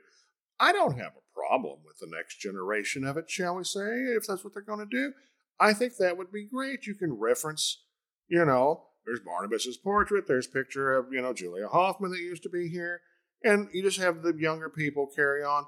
[0.62, 4.29] I don't have a problem with the next generation of it, shall we say, if
[4.29, 5.12] that's what they're going to do.
[5.59, 6.87] I think that would be great.
[6.87, 7.83] You can reference,
[8.29, 12.48] you know, there's Barnabas's portrait, there's picture of, you know, Julia Hoffman that used to
[12.48, 13.01] be here,
[13.42, 15.66] and you just have the younger people carry on.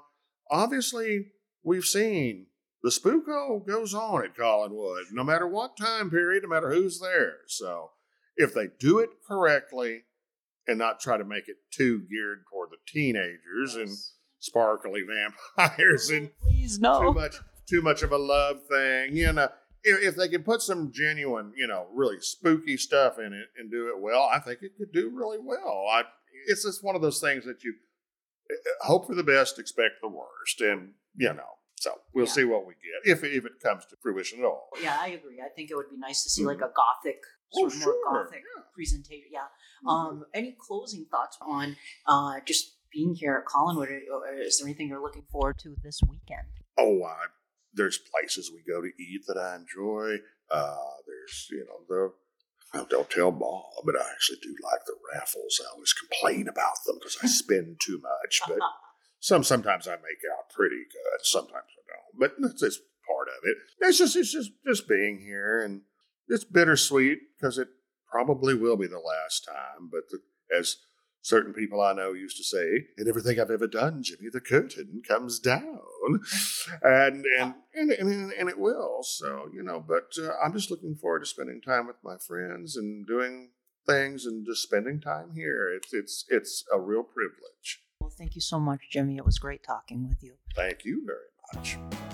[0.49, 1.25] Obviously,
[1.61, 2.47] we've seen
[2.81, 7.39] the spooko goes on at Collinwood, no matter what time period, no matter who's there.
[7.47, 7.91] So
[8.37, 10.03] if they do it correctly
[10.65, 13.89] and not try to make it too geared toward the teenagers and
[14.45, 15.01] sparkly
[15.57, 17.35] vampires and Please too much
[17.67, 19.15] too much of a love thing.
[19.17, 19.49] You know,
[19.83, 23.71] if, if they could put some genuine, you know, really spooky stuff in it and
[23.71, 25.85] do it well, I think it could do really well.
[25.91, 26.03] I,
[26.47, 27.73] it's just one of those things that you
[28.51, 31.49] uh, hope for the best, expect the worst, and you know.
[31.77, 32.31] So we'll Yeah.
[32.31, 34.69] see what we get if if it comes to fruition at all.
[34.81, 35.41] Yeah, I agree.
[35.43, 37.19] I think it would be nice to see like a gothic,
[37.51, 38.63] sort Oh, of sure, more gothic yeah.
[38.75, 39.27] presentation.
[39.31, 39.47] Yeah.
[39.87, 41.75] Um, any closing thoughts on
[42.07, 43.89] uh, just being here at Collinwood?
[44.39, 46.47] Is there anything you're looking forward to this weekend?
[46.77, 47.27] Oh, I,
[47.73, 50.17] there's places we go to eat that I enjoy.
[50.49, 52.13] Uh, there's, you know,
[52.73, 55.61] the, don't tell Bob, but I actually do like the raffles.
[55.61, 58.59] I always complain about them because I spend too much, but
[59.19, 61.19] some, sometimes I make out pretty good.
[61.23, 63.57] Sometimes I don't, but that's part part of it.
[63.81, 65.81] It's just it's just just being here, and
[66.27, 67.67] it's bittersweet because it
[68.09, 69.89] probably will be the last time.
[69.91, 70.19] But the,
[70.57, 70.77] as
[71.25, 75.01] certain people I know used to say, in everything I've ever done, Jimmy, the curtain
[75.07, 75.79] comes down,
[76.83, 79.01] and and and and, and it will.
[79.03, 82.77] So you know, but uh, I'm just looking forward to spending time with my friends
[82.77, 83.49] and doing
[83.87, 85.73] things and just spending time here.
[85.75, 87.81] It's it's it's a real privilege.
[87.99, 89.17] Well, thank you so much, Jimmy.
[89.17, 90.33] It was great talking with you.
[90.55, 91.19] Thank you very
[91.55, 92.04] much.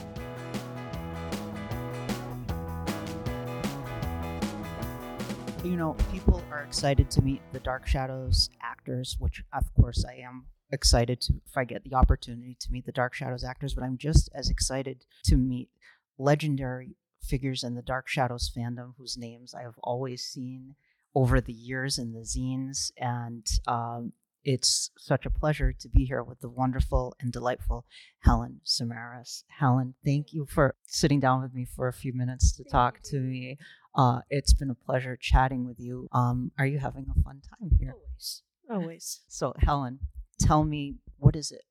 [5.63, 10.15] You know, people are excited to meet the Dark Shadows actors, which of course I
[10.15, 13.83] am excited to if I get the opportunity to meet the Dark Shadows actors, but
[13.83, 15.69] I'm just as excited to meet
[16.17, 20.75] legendary figures in the Dark Shadows fandom whose names I have always seen
[21.13, 22.91] over the years in the zines.
[22.97, 27.85] And um, it's such a pleasure to be here with the wonderful and delightful
[28.19, 29.43] Helen Samaras.
[29.47, 33.19] Helen, thank you for sitting down with me for a few minutes to talk to
[33.19, 33.57] me.
[33.95, 36.07] Uh, it's been a pleasure chatting with you.
[36.11, 37.93] Um, are you having a fun time here?
[37.93, 38.43] Always.
[38.69, 39.19] Always.
[39.27, 39.99] So, Helen,
[40.39, 41.63] tell me what is it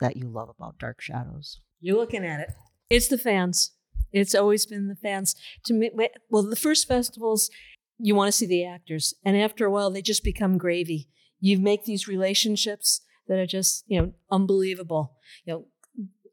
[0.00, 1.60] that you love about Dark Shadows?
[1.80, 2.50] You're looking at it.
[2.90, 3.72] It's the fans.
[4.12, 5.34] It's always been the fans.
[5.66, 5.90] To me,
[6.30, 7.50] well, the first festivals,
[7.98, 11.08] you want to see the actors, and after a while, they just become gravy.
[11.40, 15.16] You make these relationships that are just, you know, unbelievable.
[15.44, 15.64] You know,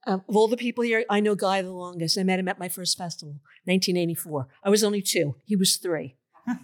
[0.05, 2.17] uh, of all the people here, I know Guy the longest.
[2.17, 4.47] I met him at my first festival, 1984.
[4.63, 5.35] I was only two.
[5.45, 6.17] He was three.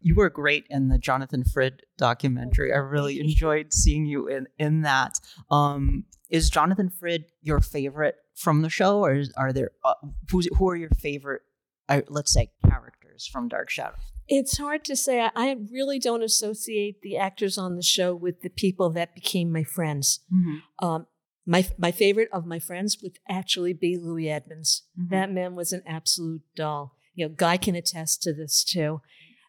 [0.00, 2.72] you were great in the Jonathan Frid documentary.
[2.72, 5.18] I really enjoyed seeing you in in that.
[5.50, 9.94] Um, is Jonathan Frid your favorite from the show, or is, are there uh,
[10.30, 11.42] who's, who are your favorite?
[11.88, 13.96] Uh, let's say characters from Dark Shadow.
[14.28, 15.28] It's hard to say.
[15.34, 19.64] I really don't associate the actors on the show with the people that became my
[19.64, 20.20] friends.
[20.32, 20.86] Mm-hmm.
[20.86, 21.06] Um,
[21.46, 24.82] my my favorite of my friends would actually be Louis Edmonds.
[24.98, 25.14] Mm-hmm.
[25.14, 26.96] That man was an absolute doll.
[27.14, 29.02] You know, Guy can attest to this too.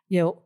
[0.07, 0.41] You know,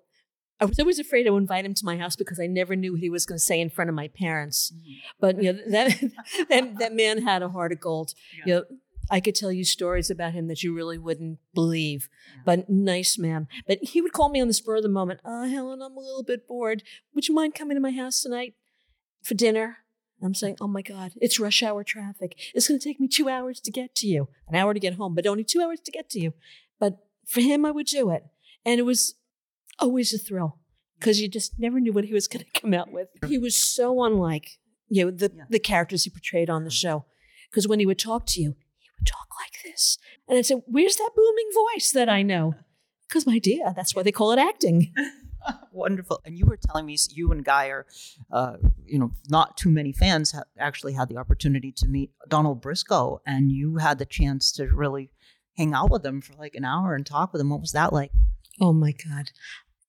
[0.61, 3.01] I was always afraid to invite him to my house because I never knew what
[3.01, 4.71] he was going to say in front of my parents.
[4.71, 4.91] Mm-hmm.
[5.19, 5.99] But you know, that
[6.49, 8.13] that that man had a heart of gold.
[8.37, 8.43] Yeah.
[8.45, 8.63] You know,
[9.09, 12.09] I could tell you stories about him that you really wouldn't believe.
[12.35, 12.41] Yeah.
[12.45, 13.47] But nice man.
[13.67, 15.19] But he would call me on the spur of the moment.
[15.25, 16.83] Oh, Helen, I'm a little bit bored.
[17.13, 18.53] Would you mind coming to my house tonight
[19.23, 19.77] for dinner?
[20.21, 22.35] I'm saying, oh my God, it's rush hour traffic.
[22.53, 24.95] It's going to take me two hours to get to you, an hour to get
[24.95, 26.33] home, but only two hours to get to you.
[26.77, 28.25] But for him, I would do it.
[28.65, 29.15] And it was
[29.79, 30.59] always a thrill
[30.97, 33.07] because you just never knew what he was going to come out with.
[33.27, 35.43] He was so unlike, you know, the, yeah.
[35.49, 37.05] the characters he portrayed on the show.
[37.49, 38.55] Because when he would talk to you,
[39.05, 39.97] talk like this.
[40.27, 42.55] And I'd say, Where's that booming voice that I know?
[43.07, 44.93] Because, my dear, that's why they call it acting.
[45.71, 46.21] Wonderful.
[46.25, 47.87] And you were telling me you and Guy are,
[48.31, 53.19] uh, you know, not too many fans actually had the opportunity to meet Donald Briscoe,
[53.25, 55.09] and you had the chance to really
[55.57, 57.49] hang out with him for like an hour and talk with him.
[57.49, 58.11] What was that like?
[58.61, 59.31] Oh my God.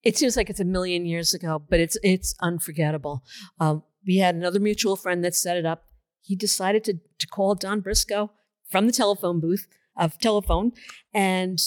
[0.03, 3.23] It seems like it's a million years ago, but it's it's unforgettable.
[3.59, 5.85] Um, we had another mutual friend that set it up.
[6.21, 8.31] He decided to, to call Don Briscoe
[8.71, 10.71] from the telephone booth of telephone
[11.13, 11.59] and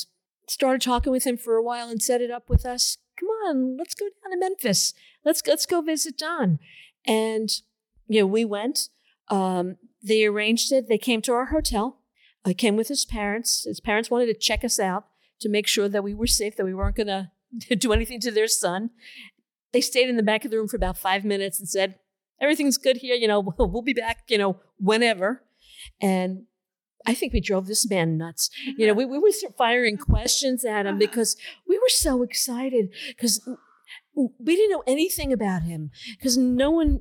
[0.48, 2.98] started talking with him for a while and set it up with us.
[3.18, 4.94] Come on, let's go down to Memphis.
[5.24, 6.58] Let's let's go visit Don.
[7.06, 7.50] And
[8.08, 8.88] you know, we went.
[9.28, 10.88] Um, they arranged it.
[10.88, 12.00] They came to our hotel.
[12.44, 13.64] I came with his parents.
[13.64, 15.06] His parents wanted to check us out
[15.40, 17.06] to make sure that we were safe, that we weren't going
[17.60, 18.90] to do anything to their son.
[19.72, 21.98] They stayed in the back of the room for about five minutes and said,
[22.40, 23.14] "Everything's good here.
[23.14, 24.24] You know, we'll, we'll be back.
[24.28, 25.42] You know, whenever."
[26.00, 26.44] And
[27.06, 28.50] I think we drove this man nuts.
[28.76, 30.04] You know, we, we were firing uh-huh.
[30.04, 30.98] questions at him uh-huh.
[30.98, 31.36] because
[31.68, 33.46] we were so excited because
[34.14, 37.00] we didn't know anything about him because no one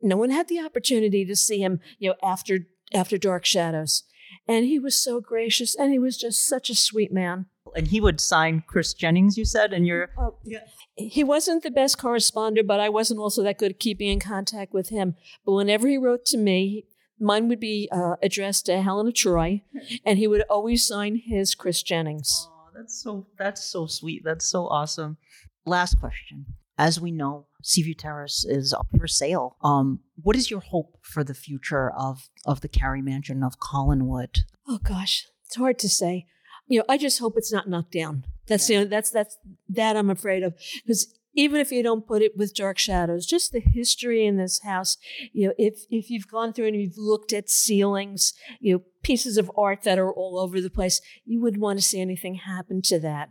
[0.00, 2.60] no one had the opportunity to see him, you know, after
[2.92, 4.04] after Dark Shadows.
[4.46, 7.46] And he was so gracious and he was just such a sweet man.
[7.76, 10.60] And he would sign Chris Jennings, you said, and you're oh, yeah.
[10.96, 14.72] He wasn't the best correspondent, but I wasn't also that good at keeping in contact
[14.72, 15.16] with him.
[15.44, 16.86] But whenever he wrote to me,
[17.20, 19.62] Mine would be uh, addressed to Helena Troy,
[20.04, 22.48] and he would always sign his Chris Jennings.
[22.50, 24.22] Oh, that's so that's so sweet.
[24.24, 25.16] That's so awesome.
[25.64, 26.46] Last question.
[26.76, 29.56] As we know, Seaview Terrace is up for sale.
[29.62, 34.40] Um, what is your hope for the future of of the Carey Mansion of Collinwood?
[34.66, 36.26] Oh gosh, it's hard to say.
[36.66, 38.24] You know, I just hope it's not knocked down.
[38.48, 38.78] That's yeah.
[38.78, 39.38] you know, that's that's
[39.68, 43.52] that I'm afraid of because even if you don't put it with dark shadows, just
[43.52, 44.96] the history in this house.
[45.32, 49.36] You know, if if you've gone through and you've looked at ceilings, you know, pieces
[49.36, 52.82] of art that are all over the place, you wouldn't want to see anything happen
[52.82, 53.30] to that.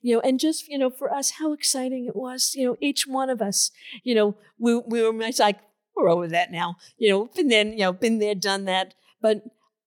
[0.00, 2.54] You know, and just you know, for us, how exciting it was.
[2.54, 3.70] You know, each one of us,
[4.02, 5.60] you know, we we were like,
[5.94, 6.76] we're over that now.
[6.96, 8.94] You know, been there, you know, been there, done that.
[9.20, 9.44] But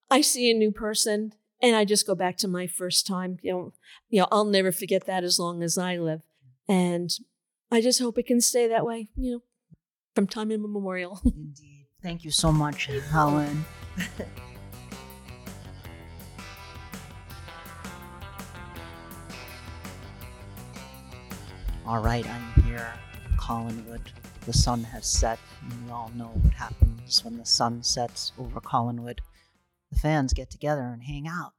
[0.10, 3.38] I see a new person and I just go back to my first time.
[3.42, 3.74] You know,
[4.10, 6.22] you know, I'll never forget that as long as I live.
[6.68, 7.12] And
[7.70, 9.42] I just hope it can stay that way, you know,
[10.16, 11.20] from time immemorial.
[11.26, 11.88] Indeed.
[12.02, 13.66] Thank you so much, Helen.
[21.86, 22.94] All right, I'm here
[23.30, 24.02] in Collinwood.
[24.46, 28.60] The sun has set, and we all know what happens when the sun sets over
[28.62, 29.20] Collinwood.
[29.92, 31.54] The fans get together and hang out.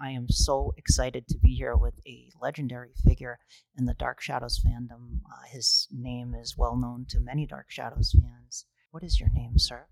[0.00, 3.38] I am so excited to be here with a legendary figure
[3.76, 5.20] in the Dark Shadows fandom.
[5.26, 8.66] Uh, his name is well known to many Dark Shadows fans.
[8.90, 9.86] What is your name, sir?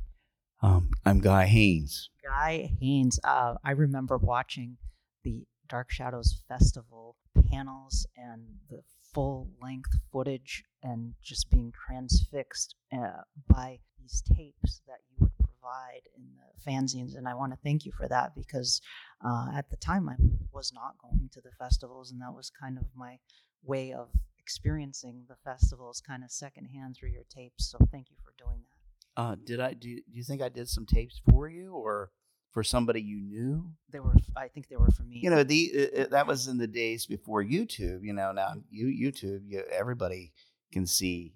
[0.63, 2.11] Um, I'm Guy Haines.
[2.25, 3.19] Guy Haines.
[3.25, 4.77] Uh, I remember watching
[5.25, 7.17] the Dark Shadows Festival
[7.51, 8.83] panels and the
[9.13, 16.03] full length footage and just being transfixed uh, by these tapes that you would provide
[16.17, 17.17] in the fanzines.
[17.17, 18.81] And I want to thank you for that because
[19.25, 20.15] uh, at the time I
[20.53, 23.19] was not going to the festivals, and that was kind of my
[23.65, 24.09] way of
[24.39, 27.71] experiencing the festivals kind of secondhand through your tapes.
[27.71, 29.23] So thank you for doing that.
[29.23, 29.97] Uh, did I do?
[29.97, 32.11] Do you think I did some tapes for you, or
[32.51, 33.71] for somebody you knew?
[33.91, 35.21] They were, I think, they were for me.
[35.23, 38.01] You know, the uh, that was in the days before YouTube.
[38.03, 40.33] You know, now you YouTube, you, everybody
[40.73, 41.35] can see,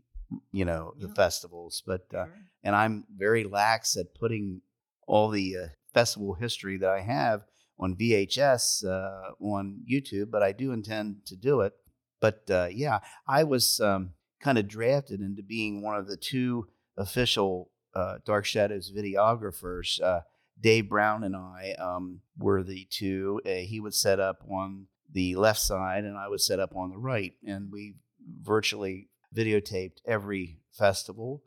[0.52, 1.14] you know, the Yeah.
[1.14, 1.82] festivals.
[1.86, 2.34] But uh, Sure.
[2.64, 4.62] and I'm very lax at putting
[5.06, 7.44] all the uh, festival history that I have
[7.78, 10.30] on VHS uh, on YouTube.
[10.30, 11.74] But I do intend to do it.
[12.20, 16.68] But uh, yeah, I was um, kind of drafted into being one of the two
[16.96, 20.00] official uh, Dark Shadows videographers.
[20.02, 20.20] Uh,
[20.60, 23.40] Dave Brown and I um, were the two.
[23.44, 26.90] Uh, he would set up on the left side, and I would set up on
[26.90, 27.94] the right, and we
[28.42, 31.42] virtually videotaped every festival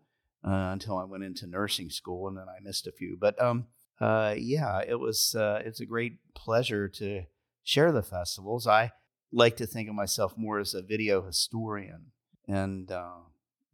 [0.46, 3.18] uh, until I went into nursing school, and then I missed a few.
[3.20, 3.68] But um,
[4.00, 7.24] uh, yeah, it was uh, it's a great pleasure to
[7.64, 8.68] share the festivals.
[8.68, 8.92] I
[9.32, 12.12] like to think of myself more as a video historian,
[12.48, 13.20] and uh,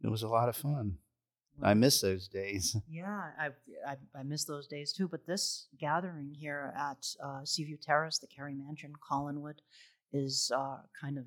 [0.02, 0.98] it was a lot of fun.
[1.62, 2.76] I miss those days.
[2.88, 3.46] Yeah, I,
[3.86, 5.08] I I miss those days too.
[5.08, 9.58] But this gathering here at uh, Seaview Terrace, the Carey Mansion, Collinwood,
[10.12, 11.26] is uh, kind of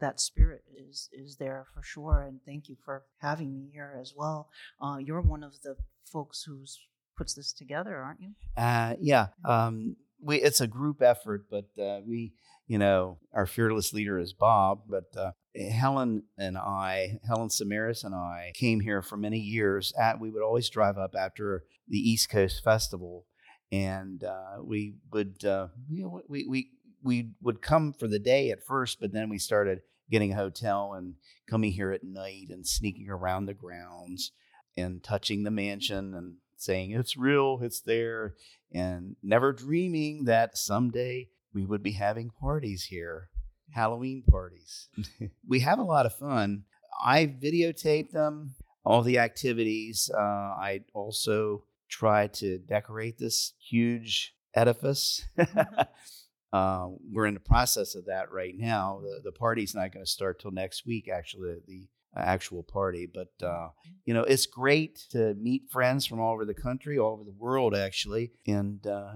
[0.00, 2.22] that spirit is is there for sure.
[2.22, 4.48] And thank you for having me here as well.
[4.80, 6.78] Uh, you're one of the folks who's
[7.16, 8.30] puts this together, aren't you?
[8.56, 12.32] Uh, yeah, um, we it's a group effort, but uh, we,
[12.66, 15.32] you know, our fearless leader is Bob, but uh,
[15.70, 19.92] Helen and I, Helen Samaras and I, came here for many years.
[20.00, 23.26] At we would always drive up after the East Coast Festival,
[23.72, 26.70] and uh, we would, uh, you know, we we
[27.08, 29.80] we would come for the day at first, but then we started
[30.10, 31.14] getting a hotel and
[31.48, 34.32] coming here at night and sneaking around the grounds
[34.76, 38.34] and touching the mansion and saying it's real, it's there,
[38.72, 43.30] and never dreaming that someday we would be having parties here,
[43.70, 44.88] Halloween parties.
[45.48, 46.64] we have a lot of fun.
[47.02, 48.54] I videotape them,
[48.84, 50.10] all the activities.
[50.14, 55.26] Uh, I also try to decorate this huge edifice.
[56.52, 59.00] uh, we're in the process of that right now.
[59.02, 63.06] The, the party's not going to start till next week, actually, the actual party.
[63.12, 63.68] But, uh,
[64.04, 67.36] you know, it's great to meet friends from all over the country, all over the
[67.38, 68.32] world, actually.
[68.46, 69.14] And uh,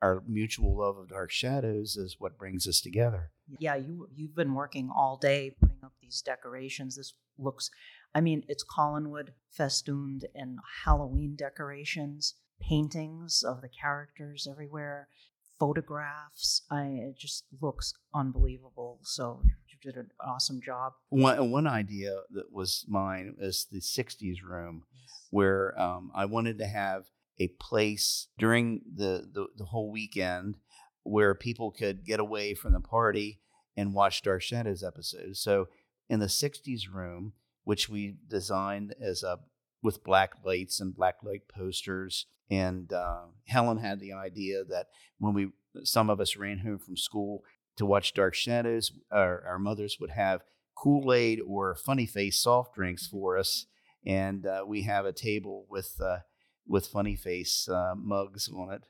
[0.00, 3.32] our mutual love of Dark Shadows is what brings us together.
[3.58, 6.96] Yeah, you you've been working all day putting up these decorations.
[6.96, 7.70] This looks,
[8.14, 15.08] I mean, it's Collinwood festooned in Halloween decorations, paintings of the characters everywhere,
[15.58, 16.62] photographs.
[16.70, 19.00] I it just looks unbelievable.
[19.02, 20.92] So you did an awesome job.
[21.08, 24.84] One, one idea that was mine is the 60s room,
[25.30, 27.04] where um, I wanted to have
[27.38, 30.56] a place during the, the, the whole weekend
[31.04, 33.40] where people could get away from the party
[33.76, 35.40] and watch Dark Shadows episodes.
[35.40, 35.68] So
[36.08, 37.32] in the 60s room,
[37.64, 39.38] which we designed as a
[39.80, 44.86] with black lights and black light posters, and uh, Helen had the idea that
[45.18, 45.50] when we
[45.84, 47.42] some of us ran home from school
[47.76, 50.42] to watch Dark Shadows, our, our mothers would have
[50.74, 53.66] Kool Aid or Funny Face soft drinks for us,
[54.06, 56.18] and uh, we have a table with uh,
[56.66, 58.82] with Funny Face uh, mugs on it.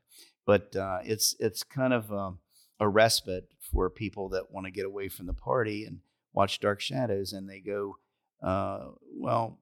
[0.46, 2.38] But uh, it's it's kind of um,
[2.80, 6.00] a respite for people that want to get away from the party and
[6.32, 7.96] watch Dark Shadows, and they go
[8.42, 9.58] uh, well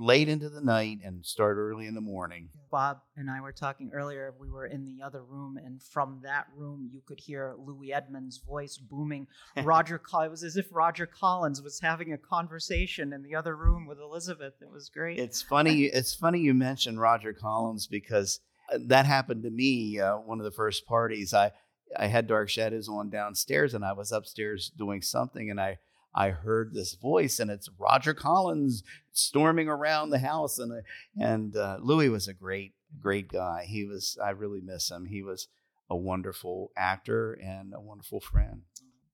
[0.00, 2.48] late into the night and start early in the morning.
[2.70, 4.34] Bob and I were talking earlier.
[4.40, 8.38] We were in the other room, and from that room, you could hear Louis Edmonds'
[8.38, 9.26] voice booming.
[9.62, 13.86] Roger, it was as if Roger Collins was having a conversation in the other room
[13.86, 14.54] with Elizabeth.
[14.62, 15.18] It was great.
[15.18, 15.90] It's funny.
[16.00, 18.40] It's funny you mentioned Roger Collins because
[18.86, 20.00] that happened to me.
[20.00, 21.52] Uh, one of the first parties, I
[21.98, 25.78] I had Dark Shadows on downstairs, and I was upstairs doing something, and I
[26.14, 28.82] I heard this voice, and it's Roger Collins
[29.12, 30.82] storming around the house, and
[31.18, 33.64] and uh, Louis was a great great guy.
[33.66, 35.06] He was I really miss him.
[35.06, 35.48] He was
[35.88, 38.62] a wonderful actor and a wonderful friend.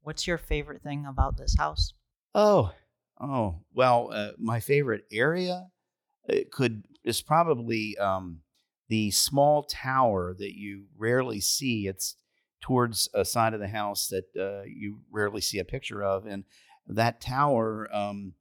[0.02, 1.92] What's your favorite thing about this house?
[2.34, 2.72] Oh,
[3.20, 5.66] oh, well, uh, my favorite area
[6.28, 8.40] it could is probably um,
[8.88, 11.86] the small tower that you rarely see.
[11.86, 12.16] It's
[12.60, 16.44] towards a side of the house that uh, you rarely see a picture of, and
[16.86, 18.34] that tower um,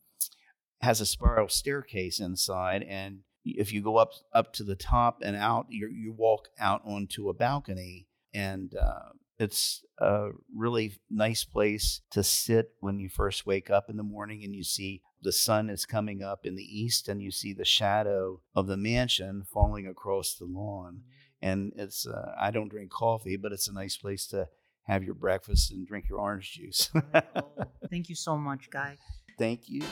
[0.82, 5.36] has a spiral staircase inside, and if you go up up to the top and
[5.36, 9.10] out, you you walk out onto a balcony, and uh,
[9.40, 14.44] it's a really nice place to sit when you first wake up in the morning
[14.44, 17.66] and you see the sun is coming up in the east and you see the
[17.66, 21.02] shadow of the mansion falling across the lawn.
[21.42, 24.50] And it's, uh, I don't drink coffee, but it's a nice place to
[24.84, 26.92] have your breakfast and drink your orange juice.
[27.90, 28.98] Thank you so much, Guy.
[29.38, 29.84] Thank you.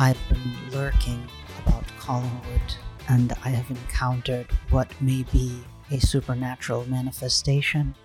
[0.00, 1.28] I've been lurking
[1.66, 2.76] about Collinwood,
[3.08, 7.96] and I have encountered what may be a supernatural manifestation.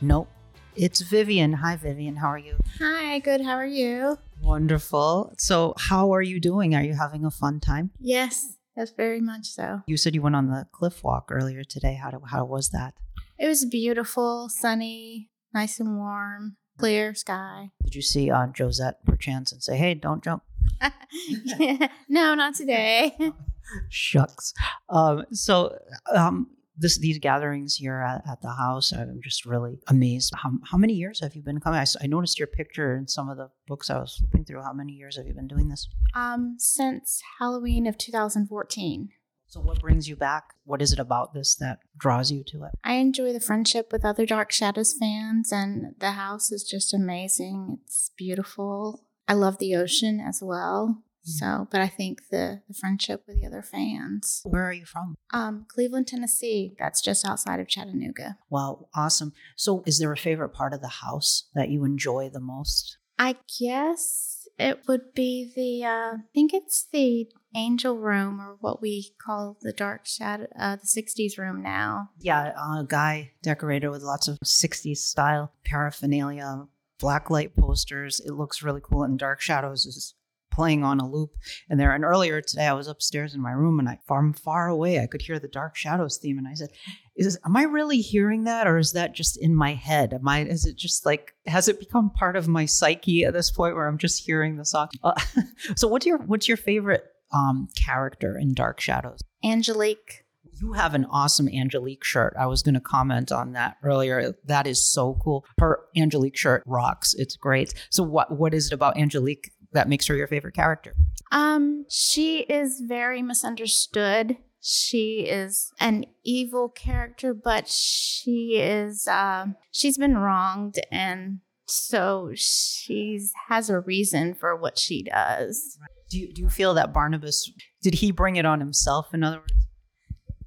[0.00, 0.30] Nope,
[0.74, 1.52] it's Vivian.
[1.52, 2.16] Hi, Vivian.
[2.16, 2.56] How are you?
[2.78, 3.42] Hi, good.
[3.42, 4.18] How are you?
[4.42, 5.34] Wonderful.
[5.38, 6.74] So, how are you doing?
[6.74, 7.90] Are you having a fun time?
[7.98, 9.80] Yes, yes, very much so.
[9.86, 11.94] You said you went on the cliff walk earlier today.
[11.94, 12.94] How, do, how was that?
[13.38, 17.70] It was beautiful, sunny, nice and warm, clear sky.
[17.82, 20.42] Did you see uh, Josette perchance and say, hey, don't jump?
[22.08, 23.16] no, not today.
[23.88, 24.52] Shucks.
[24.88, 25.78] Um, so,
[26.14, 30.32] um, this these gatherings here at, at, the house, I'm just really amazed.
[30.36, 31.78] How, how many years have you been coming?
[31.78, 34.62] I, I, noticed your picture in some of the books I was flipping through.
[34.62, 35.88] How many years have you been doing this?
[36.14, 39.10] Um, since Halloween of 2014.
[39.46, 40.54] So, what brings you back?
[40.64, 42.72] What is it about this that draws you to it?
[42.82, 47.78] I enjoy the friendship with other Dark Shadows fans, and the house is just amazing.
[47.84, 49.04] It's beautiful.
[49.28, 51.04] I love the ocean as well.
[51.24, 54.42] So, but I think the the friendship with the other fans.
[54.44, 55.16] Where are you from?
[55.32, 56.74] Um, Cleveland, Tennessee.
[56.78, 58.38] That's just outside of Chattanooga.
[58.50, 59.32] Wow, awesome.
[59.56, 62.98] So, is there a favorite part of the house that you enjoy the most?
[63.18, 65.86] I guess it would be the.
[65.86, 70.76] Uh, I think it's the angel room, or what we call the dark shadow, uh,
[70.76, 72.10] the '60s room now.
[72.20, 76.66] Yeah, a guy decorated with lots of '60s style paraphernalia,
[76.98, 78.20] black light posters.
[78.20, 80.14] It looks really cool, and Dark Shadows is
[80.54, 81.30] playing on a loop
[81.68, 81.92] and there.
[81.92, 85.06] And earlier today, I was upstairs in my room and I, from far away, I
[85.06, 86.38] could hear the Dark Shadows theme.
[86.38, 86.70] And I said,
[87.16, 90.14] is, am I really hearing that or is that just in my head?
[90.14, 93.50] Am I, is it just like, has it become part of my psyche at this
[93.50, 94.88] point where I'm just hearing the song?
[95.02, 95.20] Uh,
[95.76, 99.20] so what's your, what's your favorite um, character in Dark Shadows?
[99.44, 100.20] Angelique.
[100.60, 102.32] You have an awesome Angelique shirt.
[102.38, 104.36] I was going to comment on that earlier.
[104.44, 105.44] That is so cool.
[105.58, 107.12] Her Angelique shirt rocks.
[107.18, 107.74] It's great.
[107.90, 110.94] So what what is it about Angelique that makes her your favorite character?
[111.30, 114.38] Um, she is very misunderstood.
[114.60, 123.32] She is an evil character, but she is uh, she's been wronged, and so she's
[123.48, 125.78] has a reason for what she does.
[126.08, 127.50] Do you, do you feel that Barnabas
[127.82, 129.12] did he bring it on himself?
[129.12, 129.52] In other words,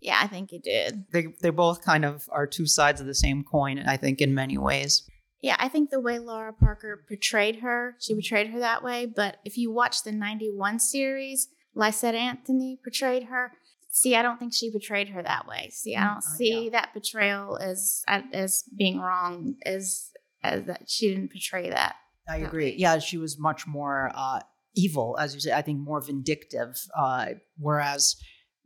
[0.01, 1.05] yeah, I think he did.
[1.11, 3.79] They they both kind of are two sides of the same coin.
[3.79, 5.07] I think in many ways.
[5.41, 9.05] Yeah, I think the way Lara Parker portrayed her, she portrayed her that way.
[9.05, 13.51] But if you watch the 91 series, Lysette Anthony portrayed her.
[13.89, 15.69] See, I don't think she portrayed her that way.
[15.71, 16.69] See, I don't uh, see yeah.
[16.71, 20.11] that portrayal as as being wrong as
[20.43, 21.95] as that she didn't portray that.
[22.29, 22.75] I agree.
[22.77, 24.41] Yeah, she was much more uh,
[24.75, 25.53] evil, as you say.
[25.53, 26.77] I think more vindictive.
[26.95, 27.27] Uh,
[27.57, 28.15] whereas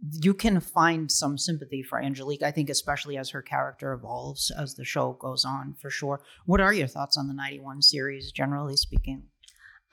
[0.10, 4.76] you can find some sympathy for Angelique, I think, especially as her character evolves as
[4.76, 6.22] the show goes on, for sure.
[6.45, 9.24] What are your thoughts on the 91 series, generally speaking?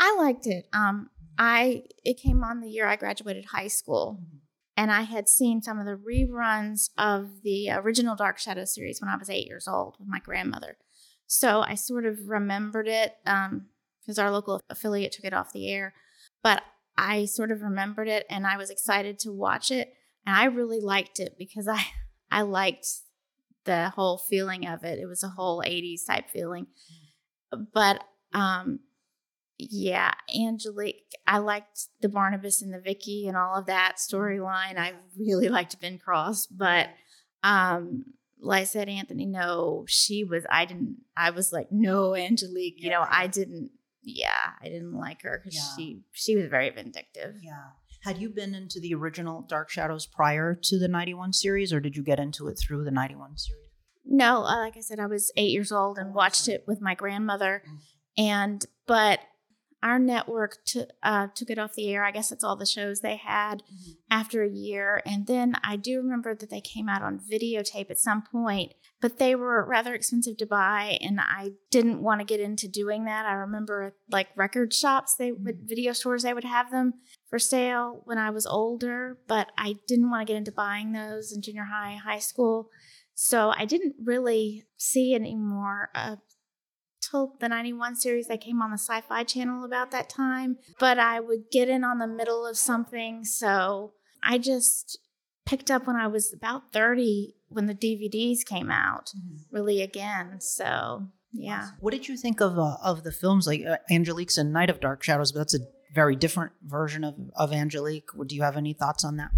[0.01, 0.67] I liked it.
[0.73, 4.21] Um, I it came on the year I graduated high school,
[4.77, 9.11] and I had seen some of the reruns of the original Dark Shadow series when
[9.11, 10.79] I was eight years old with my grandmother.
[11.27, 15.71] So I sort of remembered it because um, our local affiliate took it off the
[15.71, 15.93] air,
[16.43, 16.63] but
[16.97, 19.93] I sort of remembered it and I was excited to watch it.
[20.29, 21.83] And I really liked it because I
[22.31, 22.87] I liked
[23.65, 24.99] the whole feeling of it.
[24.99, 26.67] It was a whole 80s type feeling.
[27.73, 28.05] But
[28.35, 28.81] um
[29.57, 34.77] yeah, Angelique, I liked the Barnabas and the Vicky and all of that storyline.
[34.79, 36.89] I really liked Ben Cross, but
[37.43, 38.05] um
[38.41, 42.91] like I said, Anthony, no, she was I didn't I was like, no, Angelique, you
[42.91, 43.71] know, I didn't
[44.03, 45.75] yeah, I didn't like her because Yeah.
[45.77, 47.37] she she was very vindictive.
[47.43, 47.71] Yeah.
[48.05, 51.97] Had you been into the original Dark Shadows prior to the 91 series, or did
[51.97, 53.63] you get into it through the 91 series?
[54.05, 56.95] No, uh, like I said, I was eight years old and watched it with my
[56.95, 57.63] grandmother,
[58.17, 59.21] and but
[59.83, 60.57] our network
[61.03, 62.05] uh, took it off the air.
[62.05, 63.63] I guess it's all the shows they had
[64.11, 67.99] after a year, and then I do remember that they came out on videotape at
[67.99, 72.41] some point, but they were rather expensive to buy, and I didn't want to get
[72.41, 73.27] into doing that.
[73.27, 76.95] I remember like record shops, they would video stores, they would have them
[77.29, 81.33] for sale when I was older, but I didn't want to get into buying those
[81.33, 82.71] in junior high, high school.
[83.15, 86.17] So I didn't really see any more uh,
[87.11, 90.59] till the 91 series that came on the Sci Fi channel about that time.
[90.79, 93.25] But I would get in on the middle of something.
[93.25, 93.93] So
[94.23, 94.99] I just
[95.47, 99.13] picked up when I was about 30 when the DVDs came out,
[99.51, 100.41] really again.
[100.41, 101.69] So yeah.
[101.81, 104.81] What did you think of uh, of the films like uh, Angelique's and Night of
[104.81, 105.33] Dark Shadows?
[105.33, 108.11] But that's a very different version of, of Angelique.
[108.27, 109.31] Do you have any thoughts on that?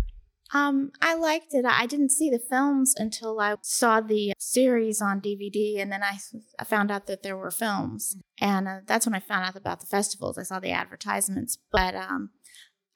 [0.52, 1.64] Um, I liked it.
[1.64, 6.18] I didn't see the films until I saw the series on DVD, and then I,
[6.58, 9.80] I found out that there were films, and uh, that's when I found out about
[9.80, 10.38] the festivals.
[10.38, 12.30] I saw the advertisements, but um,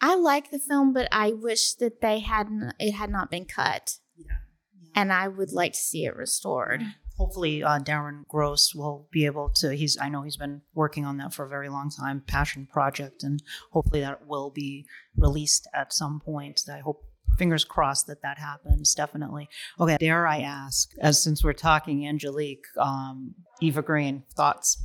[0.01, 2.75] I like the film, but I wish that they hadn't.
[2.81, 3.99] It had not been cut,
[4.95, 6.83] and I would like to see it restored.
[7.17, 9.77] Hopefully, uh, Darren Gross will be able to.
[9.77, 13.23] He's I know he's been working on that for a very long time, passion project,
[13.23, 13.41] and
[13.71, 14.87] hopefully that will be
[15.17, 16.63] released at some point.
[16.69, 17.05] I hope.
[17.39, 18.95] Fingers crossed that that happens.
[18.95, 19.49] Definitely.
[19.81, 19.97] Okay.
[19.99, 24.83] Dare I ask, as since we're talking Angelique, um, Eva Green, thoughts?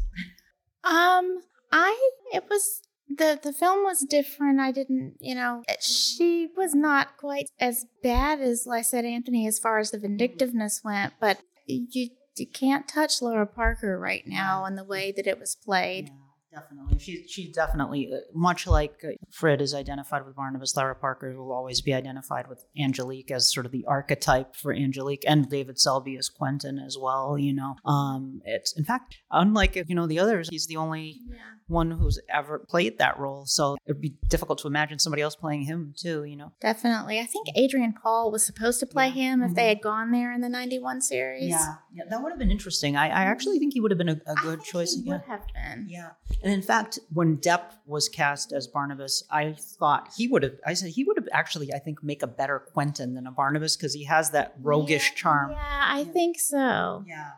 [0.84, 4.60] Um, I it was the the film was different.
[4.60, 9.80] I didn't, you know, she was not quite as bad as Lysette Anthony as far
[9.80, 14.84] as the vindictiveness went, but you you can't touch Lara Parker right now in the
[14.84, 16.12] way that it was played.
[16.52, 16.98] Definitely.
[16.98, 21.52] She, she definitely, uh, much like uh, Frid is identified with Barnabas, Lara Parker will
[21.52, 26.18] always be identified with Angelique as sort of the archetype for Angelique and David Selby
[26.18, 27.76] as Quentin as well, you know.
[27.86, 31.22] Um, it's, in fact, unlike, you know, the others, he's the only
[31.70, 33.46] one who's ever played that role.
[33.46, 36.52] So it'd be difficult to imagine somebody else playing him too, you know.
[36.62, 37.20] Definitely.
[37.20, 40.42] I think Adrian Paul was supposed to play him if they had gone there in
[40.42, 41.44] the 91 series.
[41.44, 41.52] Mm-hmm.
[41.52, 42.96] Yeah, yeah, that would have been interesting.
[42.98, 44.96] I, I actually think he would have been a, a good choice.
[44.96, 45.14] He yeah.
[45.14, 45.88] would have been.
[45.88, 46.12] Yeah.
[46.44, 50.74] And in fact, when Depp was cast as Barnabas, I thought he would have, I
[50.74, 53.94] said he would have actually, I think, make a better Quentin than a Barnabas because
[53.94, 55.52] he has that roguish charm.
[55.52, 57.04] Yeah, I think so.
[57.08, 57.32] Yeah.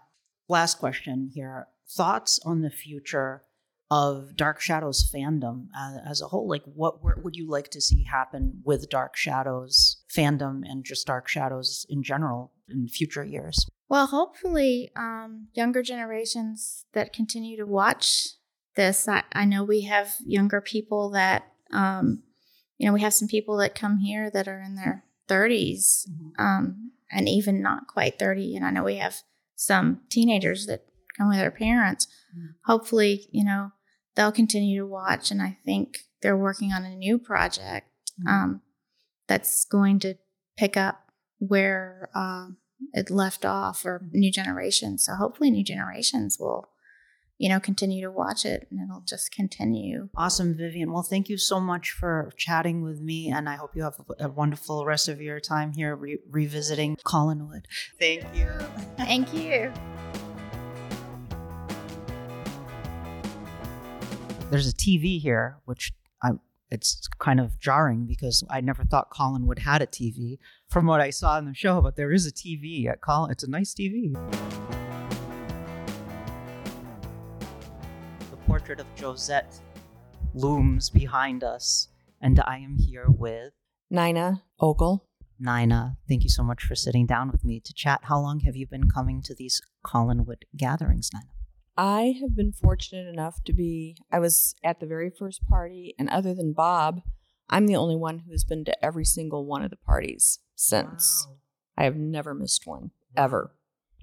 [0.47, 1.67] Last question here.
[1.87, 3.43] Thoughts on the future
[3.91, 6.47] of Dark Shadows fandom as, as a whole?
[6.47, 11.05] Like, what, what would you like to see happen with Dark Shadows fandom and just
[11.05, 13.69] Dark Shadows in general in future years?
[13.89, 18.29] Well, hopefully, um, younger generations that continue to watch
[18.77, 19.09] this.
[19.09, 22.23] I, I know we have younger people that, um,
[22.77, 26.07] you know, we have some people that come here that are in their 30s
[26.39, 28.55] um, and even not quite 30.
[28.55, 29.17] And I know we have
[29.55, 30.85] some teenagers that
[31.17, 32.07] come with their parents.
[32.65, 33.71] Hopefully, you know,
[34.15, 35.31] they'll continue to watch.
[35.31, 37.87] And I think they're working on a new project
[38.27, 38.61] um,
[39.27, 40.15] that's going to
[40.57, 42.57] pick up where um,
[42.93, 45.05] it left off or new generations.
[45.05, 46.69] So hopefully, new generations will,
[47.37, 50.09] you know, continue to watch it and it'll just continue.
[50.15, 50.91] Awesome, Vivian.
[50.91, 54.29] Well, thank you so much for chatting with me, and I hope you have a
[54.29, 57.63] wonderful rest of your time here re- revisiting Collinwood.
[57.99, 58.51] Thank you.
[58.97, 59.71] Thank you.
[64.51, 66.31] There's a TV here, which I
[66.69, 70.39] it's kind of jarring because I never thought Collinwood had a TV
[70.69, 73.31] from what I saw in the show, but there is a TV at Collin.
[73.31, 74.11] It's a nice TV.
[78.29, 79.57] The portrait of Josette
[80.33, 81.87] looms behind us,
[82.19, 83.53] and I am here with
[83.89, 85.07] Nina Ogle.
[85.39, 85.95] Nina.
[86.09, 88.01] Thank you so much for sitting down with me to chat.
[88.03, 91.30] How long have you been coming to these Collinwood gatherings, Nina?
[91.77, 96.09] I have been fortunate enough to be, I was at the very first party, and
[96.09, 97.01] other than Bob,
[97.49, 101.27] I'm the only one who's been to every single one of the parties since.
[101.77, 103.55] I have never missed one, ever.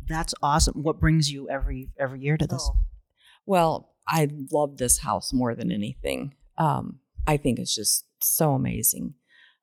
[0.07, 0.83] That's awesome.
[0.83, 2.71] What brings you every every year to this?
[3.47, 6.35] Well, I love this house more than anything.
[6.57, 9.15] Um, I think it's just so amazing.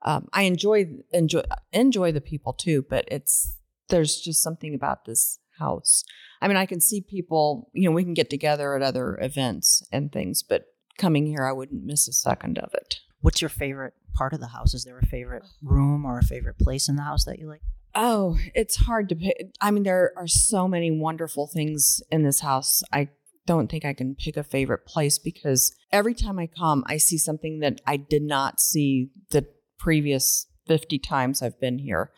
[0.03, 1.43] Um, I enjoy enjoy
[1.73, 3.57] enjoy the people too, but it's
[3.89, 6.03] there's just something about this house.
[6.45, 7.71] I mean, I can see people.
[7.73, 11.51] You know, we can get together at other events and things, but coming here, I
[11.51, 12.99] wouldn't miss a second of it.
[13.21, 14.75] What's your favorite part of the house?
[14.75, 17.63] Is there a favorite room or a favorite place in the house that you like?
[17.95, 19.55] Oh, it's hard to pick.
[19.59, 22.83] I mean, there are so many wonderful things in this house.
[22.93, 23.09] I
[23.47, 27.17] don't think I can pick a favorite place because every time I come, I see
[27.17, 29.47] something that I did not see the
[29.79, 32.11] previous 50 times I've been here.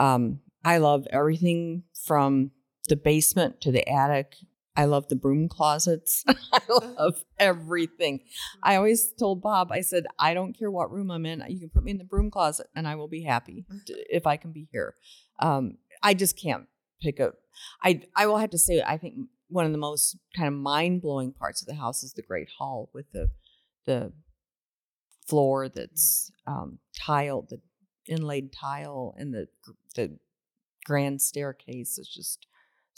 [0.00, 2.50] Um, I love everything from
[2.88, 4.36] the basement to the attic.
[4.76, 6.24] I love the broom closets.
[6.52, 8.20] I love everything.
[8.62, 11.42] I always told Bob, I said, I don't care what room I'm in.
[11.48, 13.64] You can put me in the broom closet and I will be happy
[14.08, 14.94] if I can be here.
[15.40, 16.66] Um, I just can't
[17.02, 17.34] pick up.
[17.82, 19.16] I, I will have to say, I think
[19.48, 22.48] one of the most kind of mind blowing parts of the house is the Great
[22.58, 23.28] Hall with the
[23.86, 24.12] the
[25.26, 27.60] floor that's um, tiled, the
[28.06, 29.48] inlaid tile, and the
[29.96, 30.18] the
[30.84, 32.46] grand staircase is just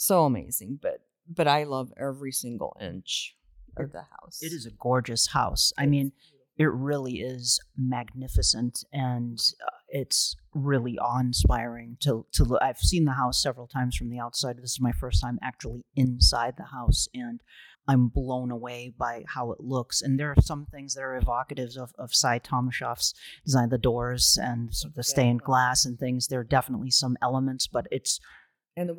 [0.01, 0.79] so amazing.
[0.81, 3.35] But but I love every single inch
[3.77, 4.39] of the house.
[4.41, 5.71] It is a gorgeous house.
[5.77, 6.11] I mean,
[6.57, 12.61] it really is magnificent and uh, it's really awe-inspiring to to look.
[12.61, 14.57] I've seen the house several times from the outside.
[14.57, 17.41] This is my first time actually inside the house and
[17.87, 20.01] I'm blown away by how it looks.
[20.01, 24.37] And there are some things that are evocative of, of Sy Tomashoff's design, the doors
[24.41, 26.27] and sort of the stained glass and things.
[26.27, 28.19] There are definitely some elements, but it's
[28.77, 28.91] and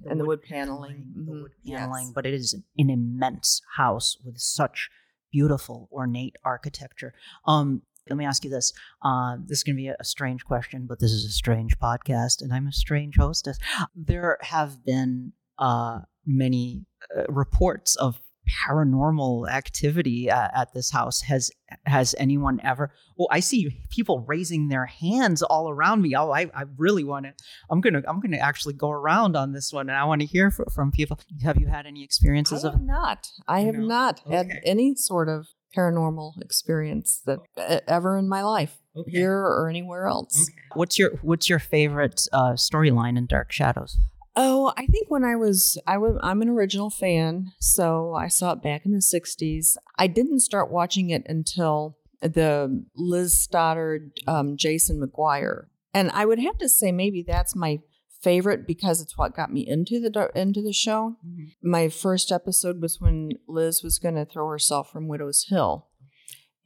[0.00, 1.12] the wood and the wood paneling.
[1.14, 1.42] the Mhm.
[1.42, 2.12] wood paneling, Yes.
[2.14, 4.90] but it is an, immense house with such
[5.32, 7.14] beautiful ornate architecture.
[7.46, 8.72] Um, let me ask you this.
[9.02, 11.78] Uh, this is going to be a, a strange question, but this is a strange
[11.78, 13.58] podcast, and I'm a strange hostess.
[13.94, 16.84] There have been uh, many
[17.16, 21.22] uh, reports of paranormal activity uh, at this house.
[21.22, 21.50] Has
[21.84, 22.92] has anyone ever?
[23.16, 26.14] Well, I see people raising their hands all around me.
[26.14, 27.32] Oh, I, I really want to.
[27.70, 30.50] I'm gonna I'm gonna actually go around on this one, and I want to hear
[30.50, 31.18] fr- from people.
[31.42, 32.80] Have you had any experiences I of?
[32.82, 33.30] not.
[33.48, 33.86] I have No?
[33.86, 39.10] not had any sort of paranormal experience that e- ever in my life, Okay.
[39.10, 40.48] here or anywhere else.
[40.74, 43.98] What's your What's your favorite uh, storyline in Dark Shadows?
[44.38, 48.52] Oh, I think when I was I was I'm an original fan, so I saw
[48.52, 49.76] it back in the 60s.
[49.98, 55.66] I didn't start watching it until the Liz Stoddard um, Jason McGuire.
[55.94, 57.80] And I would have to say maybe that's my
[58.20, 61.16] favorite because it's what got me into the into the show.
[61.62, 65.86] My first episode was when Liz was going to throw herself from Widow's Hill,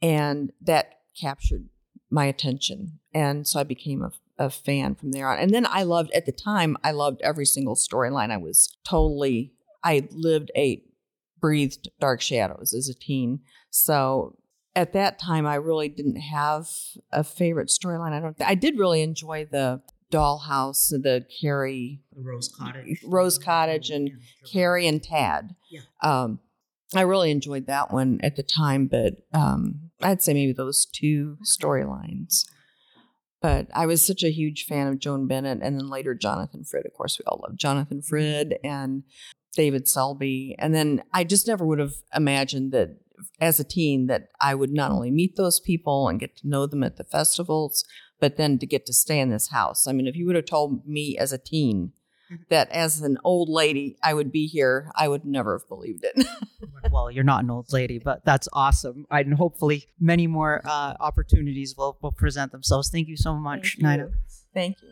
[0.01, 1.69] and that captured
[2.09, 5.39] my attention, and so I became a, a fan from there on.
[5.39, 8.31] And then I loved at the time I loved every single storyline.
[8.31, 9.53] I was totally
[9.83, 10.93] I lived, ate,
[11.39, 14.37] breathed Dark Shadows as a teen, so.
[14.73, 16.69] At that time, I really didn't have
[17.11, 18.13] a favorite storyline.
[18.13, 18.41] I don't.
[18.41, 23.01] I did really enjoy the Dollhouse, the Carrie Rose Cottage.
[23.05, 24.11] Rose Cottage and
[24.51, 25.55] Carrie and Tad.
[25.69, 25.81] Yeah.
[26.01, 26.39] Um,
[26.93, 31.37] I really enjoyed that one at the time, but um, I'd say maybe those two
[31.43, 32.45] storylines.
[33.41, 36.85] But I was such a huge fan of Joan Bennett and then later Jonathan Frid.
[36.85, 38.07] Of course, we all love Jonathan mm-hmm.
[38.07, 39.03] Frid and
[39.53, 40.55] David Selby.
[40.59, 42.97] And then I just never would have imagined that
[43.39, 46.65] as a teen that I would not only meet those people and get to know
[46.67, 47.83] them at the festivals,
[48.19, 49.87] but then to get to stay in this house.
[49.87, 51.93] I mean, if you would have told me as a teen
[52.49, 56.25] that as an old lady I would be here, I would never have believed it.
[56.91, 59.05] well, you're not an old lady, but that's awesome.
[59.09, 62.89] And hopefully, many more uh, opportunities will, will present themselves.
[62.89, 64.09] Thank you so much, Thank Nina.
[64.53, 64.89] Thank you.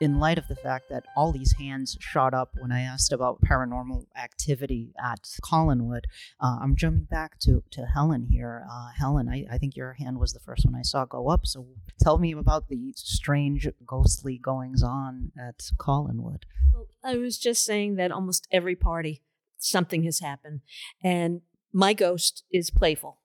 [0.00, 3.40] In light of the fact that all these hands shot up when I asked about
[3.40, 6.04] paranormal activity at Collinwood,
[6.40, 8.64] uh, I'm jumping back to, to Helen here.
[8.70, 11.46] Uh, Helen, I, I think your hand was the first one I saw go up.
[11.46, 11.66] So
[12.00, 16.42] tell me about the strange, ghostly goings on at Collinwood.
[16.72, 19.22] Well, I was just saying that almost every party,
[19.58, 20.60] something has happened.
[21.02, 21.42] And
[21.72, 23.18] my ghost is playful.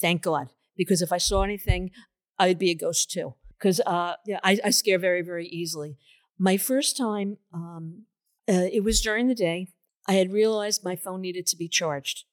[0.00, 0.50] Thank God.
[0.76, 1.90] Because if I saw anything,
[2.38, 3.34] I'd be a ghost too.
[3.58, 5.98] Because uh, yeah, I, I scare very, very easily.
[6.42, 8.06] My first time, um,
[8.48, 9.68] uh, it was during the day.
[10.08, 12.24] I had realized my phone needed to be charged.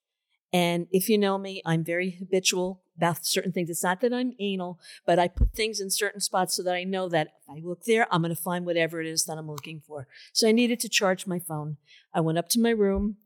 [0.54, 3.70] And if you know me, I'm very habitual about certain things.
[3.70, 6.86] It's not that I'm anal, but I put things in certain spots so that I
[6.86, 9.52] know that if I look there, I'm going to find whatever it is that I'm
[9.52, 10.08] looking for.
[10.32, 11.76] So I needed to charge my phone.
[12.14, 13.18] I went up to my room.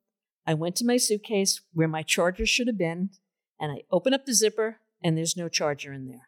[0.47, 3.11] I went to my suitcase where my charger should have been,
[3.59, 6.27] and I open up the zipper, and there's no charger in there.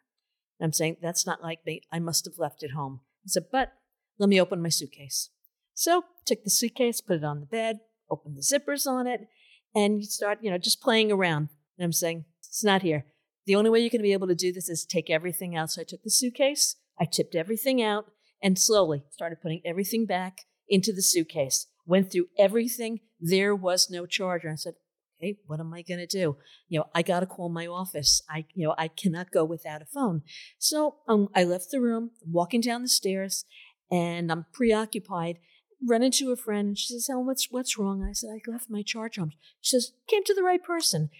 [0.60, 1.82] And I'm saying, that's not like me.
[1.90, 3.00] I must have left it home.
[3.24, 3.72] I said, but
[4.18, 5.30] let me open my suitcase.
[5.74, 9.28] So took the suitcase, put it on the bed, opened the zippers on it,
[9.74, 11.48] and you start, you know, just playing around.
[11.76, 13.06] And I'm saying, it's not here.
[13.46, 15.70] The only way you're going to be able to do this is take everything out.
[15.70, 18.06] So I took the suitcase, I tipped everything out,
[18.42, 21.66] and slowly started putting everything back into the suitcase.
[21.86, 23.00] Went through everything.
[23.20, 24.50] There was no charger.
[24.50, 24.74] I said,
[25.18, 26.36] okay, what am I going to do?
[26.68, 28.22] You know, I got to call my office.
[28.30, 30.22] I, you know, I cannot go without a phone.
[30.58, 33.44] So um, I left the room, walking down the stairs,
[33.90, 35.38] and I'm preoccupied.
[35.86, 38.70] Run into a friend, and she says, "Helen, what's what's wrong?" I said, "I left
[38.70, 41.10] my charger home." She says, "Came to the right person."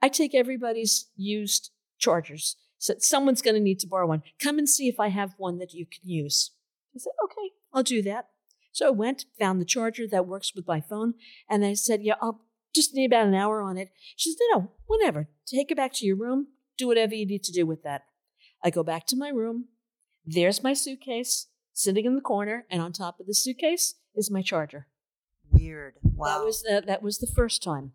[0.00, 2.56] I take everybody's used chargers.
[2.78, 4.22] So someone's going to need to borrow one.
[4.38, 6.52] Come and see if I have one that you can use.
[6.94, 8.30] I said, "Okay, I'll do that."
[8.72, 11.14] So I went, found the charger that works with my phone,
[11.48, 12.44] and I said, "Yeah, I'll
[12.74, 15.28] just need about an hour on it." She said, "No, no, whenever.
[15.46, 16.48] Take it back to your room.
[16.76, 18.06] Do whatever you need to do with that."
[18.62, 19.68] I go back to my room.
[20.24, 21.46] There's my suitcase
[21.78, 24.88] sitting in the corner, and on top of the suitcase is my charger.
[25.50, 25.94] Weird.
[26.02, 26.38] Wow.
[26.38, 27.92] That was the, that was the first time.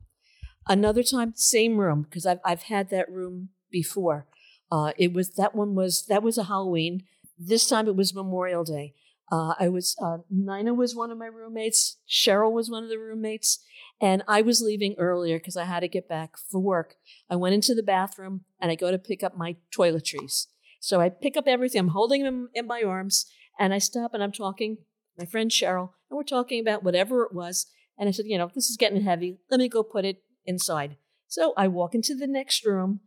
[0.68, 4.26] Another time, same room because I've I've had that room before.
[4.72, 7.04] Uh, it was that one was that was a Halloween.
[7.38, 8.94] This time it was Memorial Day.
[9.30, 11.98] Uh, I was uh, Nina was one of my roommates.
[12.10, 13.60] Cheryl was one of the roommates,
[14.00, 16.96] and I was leaving earlier because I had to get back for work.
[17.30, 20.48] I went into the bathroom and I go to pick up my toiletries.
[20.80, 21.80] So I pick up everything.
[21.80, 23.26] I'm holding them in my arms,
[23.60, 24.78] and I stop and I'm talking
[25.18, 27.68] my friend Cheryl, and we're talking about whatever it was.
[27.98, 29.38] And I said, you know, this is getting heavy.
[29.52, 30.98] Let me go put it inside.
[31.28, 33.02] So I walk into the next room.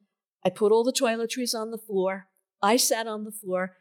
[0.44, 2.28] I put all the toiletries on the floor.
[2.62, 3.76] I sat on the floor,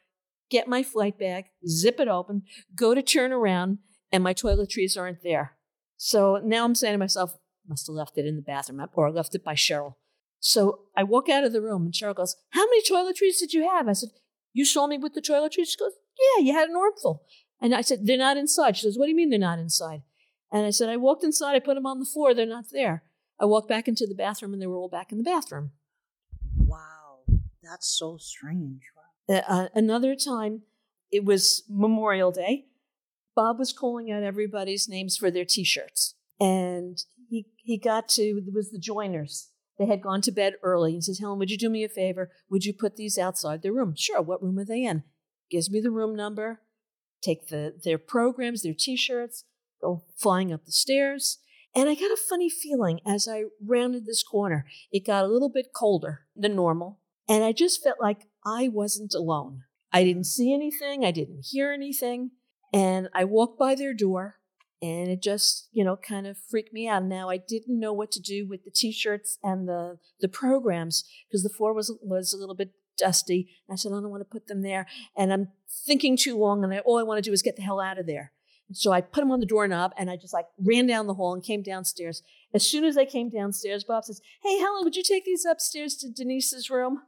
[0.50, 2.44] get my flight bag, zip it open,
[2.76, 3.80] go to turn around,
[4.12, 5.58] and my toiletries aren't there.
[5.98, 7.38] So now I'm saying to myself,
[7.68, 9.96] must have left it in the bathroom or left it by Cheryl.
[10.40, 13.68] So I walk out of the room and Cheryl goes, How many toiletries did you
[13.68, 13.88] have?
[13.88, 14.10] I said,
[14.54, 15.70] You saw me with the toiletries?
[15.70, 17.24] She goes, Yeah, you had an armful.
[17.62, 18.78] And I said, They're not inside.
[18.78, 20.04] She says, What do you mean they're not inside?
[20.52, 23.04] And I said, I walked inside, I put them on the floor, they're not there.
[23.40, 25.72] I walked back into the bathroom and they were all back in the bathroom.
[26.58, 27.24] Wow.
[27.62, 28.82] That's so strange.
[29.28, 30.62] Uh, uh, another time,
[31.12, 32.66] it was Memorial Day.
[33.36, 36.16] Bob was calling out everybody's names for their t shirts.
[36.40, 36.98] And
[37.30, 39.50] he, he got to, it was the joiners.
[39.78, 40.94] They had gone to bed early.
[40.94, 42.32] He says, Helen, would you do me a favor?
[42.50, 43.94] Would you put these outside their room?
[43.98, 44.22] Sure.
[44.22, 45.04] What room are they in?
[45.50, 46.62] Gives me the room number,
[47.22, 49.44] take the, their programs, their t shirts,
[49.82, 51.40] go flying up the stairs.
[51.76, 54.66] And I got a funny feeling as I rounded this corner.
[54.92, 57.00] It got a little bit colder than normal.
[57.28, 59.64] And I just felt like I wasn't alone.
[59.92, 62.32] I didn't see anything, I didn't hear anything.
[62.74, 64.38] And I walked by their door
[64.82, 67.04] and it just, you know, kind of freaked me out.
[67.04, 71.44] Now I didn't know what to do with the t-shirts and the the programs because
[71.44, 73.50] the floor was was a little bit dusty.
[73.68, 74.88] And I said, I don't want to put them there.
[75.16, 75.50] And I'm
[75.86, 78.00] thinking too long, and I, all I want to do is get the hell out
[78.00, 78.32] of there.
[78.68, 81.14] And So I put them on the doorknob and I just like ran down the
[81.14, 82.24] hall and came downstairs.
[82.54, 85.96] As soon as I came downstairs, Bob says, Hey, Helen, would you take these upstairs
[85.98, 87.02] to Denise's room?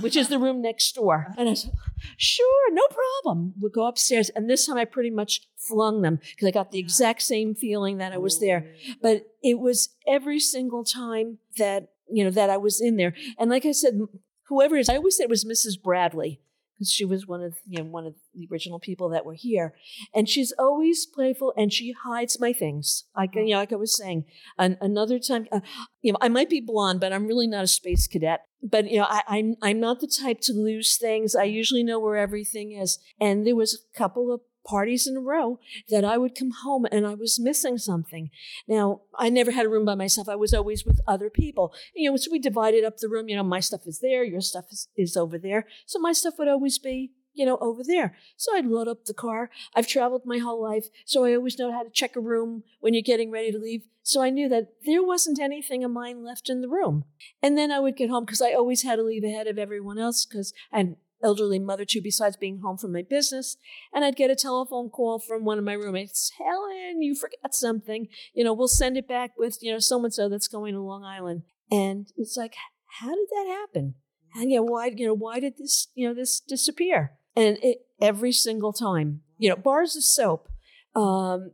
[0.00, 1.32] Which is the room next door.
[1.38, 1.72] And I said,
[2.16, 3.54] Sure, no problem.
[3.60, 4.28] We'll go upstairs.
[4.30, 7.98] And this time I pretty much flung them because I got the exact same feeling
[7.98, 8.66] that I was there.
[8.66, 8.94] Oh.
[9.00, 13.14] But it was every single time that, you know, that I was in there.
[13.38, 14.00] And like I said,
[14.48, 15.80] whoever it is, I always said it was Mrs.
[15.82, 16.40] Bradley
[16.74, 19.74] because she was one of you know one of the original people that were here,
[20.14, 23.04] and she's always playful and she hides my things.
[23.16, 24.24] Like you know, like I was saying,
[24.58, 25.60] an, another time, uh,
[26.02, 28.40] you know, I might be blonde, but I'm really not a space cadet.
[28.62, 31.34] But you know, I, I'm I'm not the type to lose things.
[31.34, 35.20] I usually know where everything is, and there was a couple of parties in a
[35.20, 35.58] row
[35.88, 38.30] that I would come home and I was missing something.
[38.66, 40.28] Now, I never had a room by myself.
[40.28, 41.74] I was always with other people.
[41.94, 43.28] You know, so we divided up the room.
[43.28, 45.66] You know, my stuff is there, your stuff is, is over there.
[45.86, 48.16] So my stuff would always be, you know, over there.
[48.36, 49.50] So I'd load up the car.
[49.74, 52.94] I've traveled my whole life, so I always know how to check a room when
[52.94, 53.82] you're getting ready to leave.
[54.02, 57.04] So I knew that there wasn't anything of mine left in the room.
[57.42, 59.98] And then I would get home because I always had to leave ahead of everyone
[59.98, 63.56] else because and elderly mother too, besides being home from my business.
[63.92, 68.08] And I'd get a telephone call from one of my roommates Helen, you forgot something.
[68.34, 70.80] You know, we'll send it back with, you know, so and so that's going to
[70.80, 71.42] Long Island.
[71.70, 72.54] And it's like,
[73.00, 73.94] how did that happen?
[74.36, 77.12] And know, why, you know, why did this, you know, this disappear?
[77.36, 80.48] And it, every single time, you know, bars of soap,
[80.94, 81.52] um,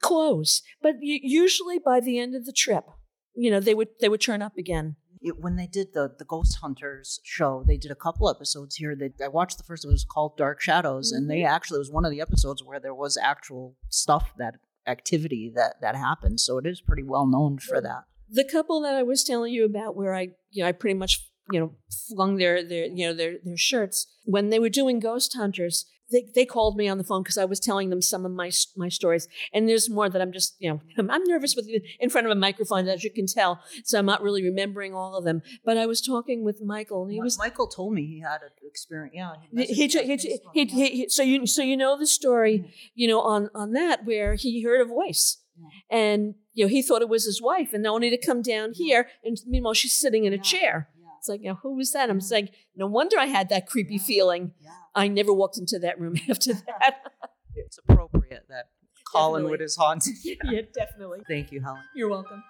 [0.00, 2.84] close, but usually by the end of the trip,
[3.34, 6.24] you know, they would they would turn up again it, when they did the the
[6.24, 8.94] Ghost Hunters show, they did a couple episodes here.
[8.94, 9.84] That I watched the first.
[9.84, 11.18] It was called Dark Shadows, mm-hmm.
[11.18, 11.54] and they mm-hmm.
[11.54, 14.54] actually it was one of the episodes where there was actual stuff that
[14.86, 16.40] activity that that happened.
[16.40, 18.04] So it is pretty well known for that.
[18.30, 21.20] The couple that I was telling you about, where I you know I pretty much
[21.50, 21.74] you know
[22.08, 26.26] flung their their you know their their shirts when they were doing Ghost Hunters they,
[26.34, 28.88] they called me on the phone because I was telling them some of my my
[28.88, 29.26] stories.
[29.52, 32.36] And there's more that I'm just, you know, I'm nervous with in front of a
[32.36, 33.60] microphone, as you can tell.
[33.84, 35.42] So I'm not really remembering all of them.
[35.64, 37.38] But I was talking with Michael, and he was.
[37.38, 39.14] Michael told me he had an experience.
[39.14, 39.32] Yeah.
[39.64, 42.70] He, he, he, he, he, so you so you know the story, mm-hmm.
[42.94, 45.38] you know, on on that where he heard a voice.
[45.90, 48.72] And you know he thought it was his wife, and now only to come down
[48.74, 50.88] here, and meanwhile she's sitting in a chair.
[51.22, 52.10] It's like, you know, who was that?
[52.10, 54.54] I'm saying, no wonder I had that creepy feeling.
[54.92, 56.96] I never walked into that room after that.
[57.54, 58.70] It's appropriate that
[59.14, 60.14] Collinwood is haunted.
[60.24, 61.20] yeah, definitely.
[61.28, 61.80] Thank you, Helen.
[61.94, 62.42] You're welcome.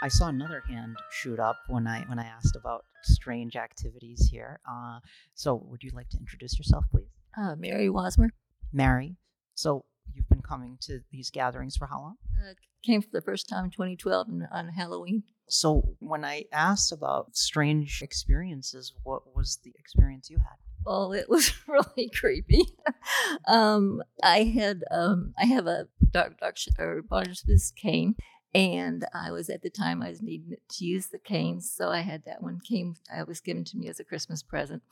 [0.00, 4.60] I saw another hand shoot up when I when I asked about strange activities here.
[4.68, 5.00] Uh,
[5.34, 7.10] so, would you like to introduce yourself, please?
[7.36, 8.28] Uh, Mary Wasmer.
[8.72, 9.16] Mary.
[9.54, 9.91] So, you've been
[10.52, 12.16] coming to these gatherings for how long?
[12.38, 12.52] Uh,
[12.84, 15.22] came for the first time in 2012 on- Halloween.
[15.48, 20.56] So, when I asked about strange experiences, what was the experience you had?
[20.84, 22.64] Well, it was really creepy.
[23.48, 28.14] um, I had um, I have a dark dark sh- or Barnabas cane,
[28.54, 32.00] and I was at the time I was needing to use the cane, so I
[32.00, 32.96] had that one came.
[33.14, 34.82] I was given to me as a Christmas present,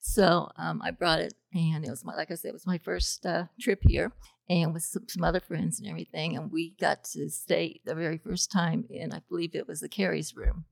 [0.00, 2.78] so um, I brought it, and it was my like I said, it was my
[2.78, 4.12] first uh, trip here,
[4.48, 8.18] and with some, some other friends and everything, and we got to stay the very
[8.18, 10.64] first time in I believe it was the Carey's room,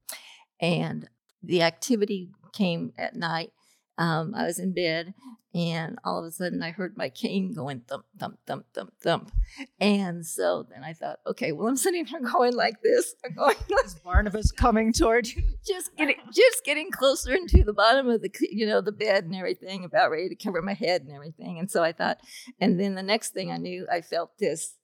[0.61, 1.09] and
[1.43, 3.53] the activity came at night
[3.99, 5.13] um, I was in bed,
[5.55, 9.33] and all of a sudden I heard my cane going thump, thump, thump, thump, thump.
[9.81, 13.15] And so then I thought, okay, well, I'm sitting here going like this.
[13.25, 15.43] I'm going Is Barnabas coming toward you?
[15.67, 19.35] just getting just getting closer into the bottom of the you know the bed and
[19.35, 21.59] everything, about ready to cover my head and everything.
[21.59, 22.19] And so I thought,
[22.61, 24.77] and then the next thing I knew, I felt this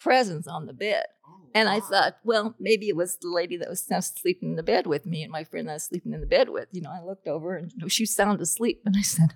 [0.00, 1.04] presence on the bed.
[1.26, 3.86] Oh, and I thought, well, maybe it was the lady that was
[4.16, 6.26] sleeping in the bed with me and my friend that I was sleeping in the
[6.26, 6.68] bed with.
[6.72, 8.82] You know, I looked over and you know, she was sound asleep.
[8.84, 9.34] And I said,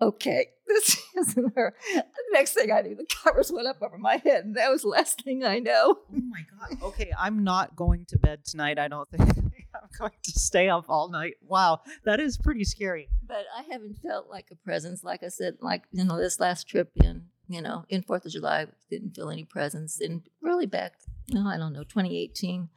[0.00, 1.74] okay, this isn't her.
[1.94, 4.44] The next thing I knew, the covers went up over my head.
[4.44, 5.98] And that was the last thing I know.
[5.98, 6.82] Oh my god.
[6.82, 8.78] Okay, I'm not going to bed tonight.
[8.78, 9.22] I don't think
[9.74, 11.34] I'm going to stay up all night.
[11.42, 13.08] Wow, that is pretty scary.
[13.26, 15.04] But I haven't felt like a presence.
[15.04, 18.32] Like I said, like, you know, this last trip in, you know, in 4th of
[18.32, 20.00] July, didn't feel any presence.
[20.00, 20.94] And really back,
[21.30, 22.68] no, I don't know, 2018,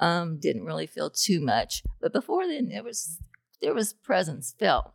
[0.00, 1.82] um, didn't really feel too much.
[1.98, 3.18] But before then, there was,
[3.62, 4.92] there was presence felt.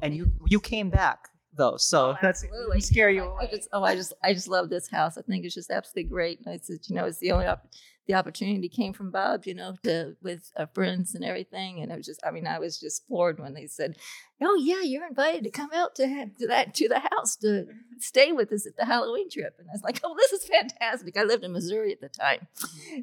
[0.00, 2.80] And you you came back though, so that's Absolutely.
[2.80, 3.46] scare you I.
[3.46, 5.18] I just, oh, I just, I just love this house.
[5.18, 6.38] I think it's just absolutely great.
[6.38, 7.66] And I said, you know, it's the only, op-
[8.06, 11.80] the opportunity came from Bob, you know, to with uh, friends and everything.
[11.80, 13.96] And it was just, I mean, I was just floored when they said,
[14.40, 17.66] "Oh yeah, you're invited to come out to to that to the house to
[17.98, 21.16] stay with us at the Halloween trip." And I was like, "Oh, this is fantastic!"
[21.16, 22.48] I lived in Missouri at the time,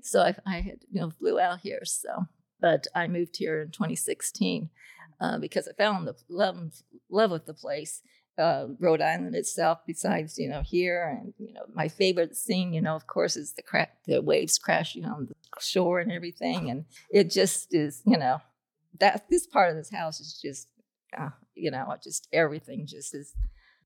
[0.03, 1.85] so I, I had you know flew out here.
[1.85, 2.25] So,
[2.59, 4.69] but I moved here in 2016
[5.21, 6.57] uh, because I found the love
[7.09, 8.01] love with the place
[8.39, 12.81] uh, Rhode Island itself, besides you know here, and you know my favorite scene, you
[12.81, 16.85] know, of course, is the cra- the waves crashing on the shore and everything, and
[17.11, 18.39] it just is, you know,
[18.99, 20.67] that this part of this house is just,
[21.17, 23.33] uh, you know, just everything just is.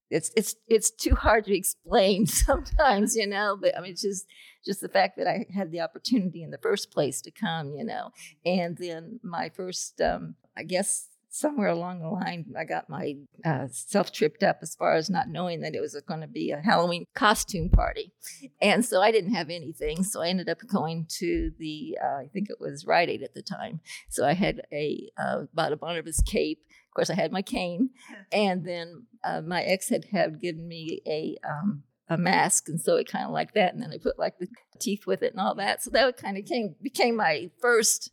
[0.10, 3.58] It's it's it's too hard to explain sometimes, you know.
[3.60, 4.28] But I mean, just
[4.64, 7.84] just the fact that I had the opportunity in the first place to come, you
[7.84, 8.12] know,
[8.46, 13.68] and then my first, um, I guess somewhere along the line, I got my uh,
[13.72, 16.62] self tripped up as far as not knowing that it was going to be a
[16.62, 18.14] Halloween costume party.
[18.62, 20.04] And so I didn't have anything.
[20.04, 23.34] So I ended up going to the, uh, I think it was Rite Aid at
[23.34, 23.82] the time.
[24.10, 26.60] So I had a, uh, bought a Barnabas cape.
[26.92, 27.90] Of course, I had my cane.
[28.32, 32.96] And then uh, my ex had, had given me a, um, a mask, and so
[32.98, 34.48] it kind of like that, and then I put like the
[34.80, 35.82] teeth with it and all that.
[35.82, 38.12] So that kind of came became my first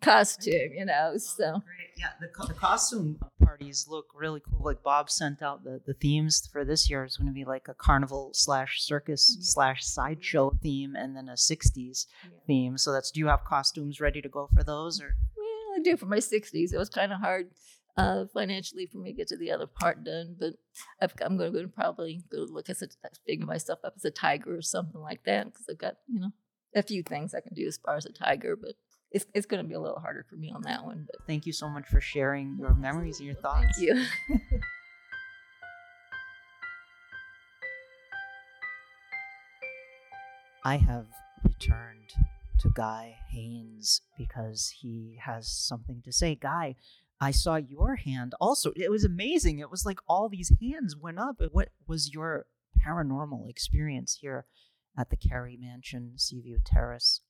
[0.00, 1.14] costume, you know.
[1.16, 1.77] So Great.
[1.98, 4.64] Yeah, the, co- the costume parties look really cool.
[4.64, 7.66] Like Bob sent out the, the themes for this year is going to be like
[7.66, 12.06] a carnival slash circus slash sideshow theme, and then a '60s
[12.46, 12.78] theme.
[12.78, 13.10] So that's.
[13.10, 16.20] Do you have costumes ready to go for those, or yeah, I do for my
[16.20, 16.72] sixties.
[16.72, 17.50] It was kind of hard
[17.96, 20.54] uh, financially for me to get to the other part done, but
[21.02, 22.88] I've, I'm going to probably go look as a
[23.26, 26.30] figure myself up as a tiger or something like that because I've got you know
[26.76, 28.74] a few things I can do as far as a tiger, but.
[29.10, 31.46] It's, it's going to be a little harder for me on that one, but thank
[31.46, 33.78] you so much for sharing your memories and your thoughts.
[33.78, 34.04] thank you.
[40.64, 41.06] I have
[41.42, 42.12] returned
[42.58, 46.34] to Guy Haines because he has something to say.
[46.34, 46.74] Guy,
[47.18, 48.72] I saw your hand also.
[48.76, 49.60] It was amazing.
[49.60, 51.40] It was like all these hands went up.
[51.52, 52.44] What was your
[52.84, 54.44] paranormal experience here
[54.98, 57.22] at the Carey Mansion, Seaview Terrace?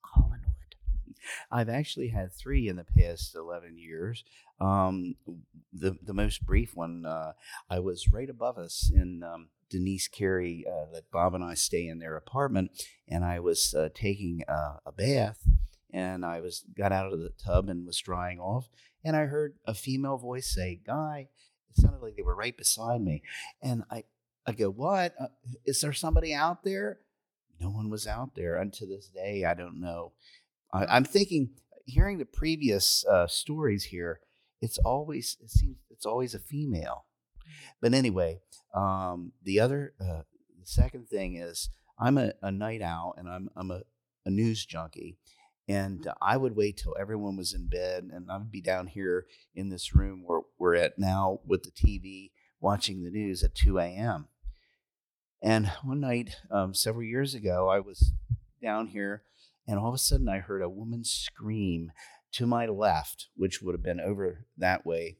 [1.51, 4.25] I've actually had three in the past 11 years.
[4.61, 5.17] Um,
[5.73, 7.33] the, the most brief one, uh,
[7.71, 11.87] I was right above us in um, Denise Carey, uh, that Bob and I stay
[11.87, 12.71] in their apartment,
[13.07, 15.47] and I was uh, taking uh, a bath,
[15.93, 18.69] and I was got out of the tub and was drying off,
[19.05, 21.29] and I heard a female voice say, "Guy."
[21.71, 23.23] It sounded like they were right beside me,
[23.63, 24.05] and I,
[24.47, 25.15] I go, "What?
[25.21, 25.29] Uh,
[25.65, 27.01] is there somebody out there?"
[27.61, 30.13] No one was out there, and to this day, I don't know.
[30.73, 31.51] I, I'm thinking,
[31.85, 34.21] hearing the previous uh, stories here,
[34.61, 37.05] it's always it seems it's always a female.
[37.81, 38.41] But anyway,
[38.75, 40.23] um, the other, uh,
[40.59, 43.83] the second thing is I'm a, a night owl and I'm I'm a,
[44.27, 45.19] a news junkie,
[45.69, 49.27] and I would wait till everyone was in bed, and I would be down here
[49.55, 53.79] in this room where we're at now with the TV watching the news at 2
[53.79, 54.29] a.m.
[55.41, 58.13] And one night, um, several years ago, I was
[58.61, 59.23] down here,
[59.69, 61.93] and all of a sudden, I heard a woman scream
[62.33, 65.19] to my left, which would have been over that way.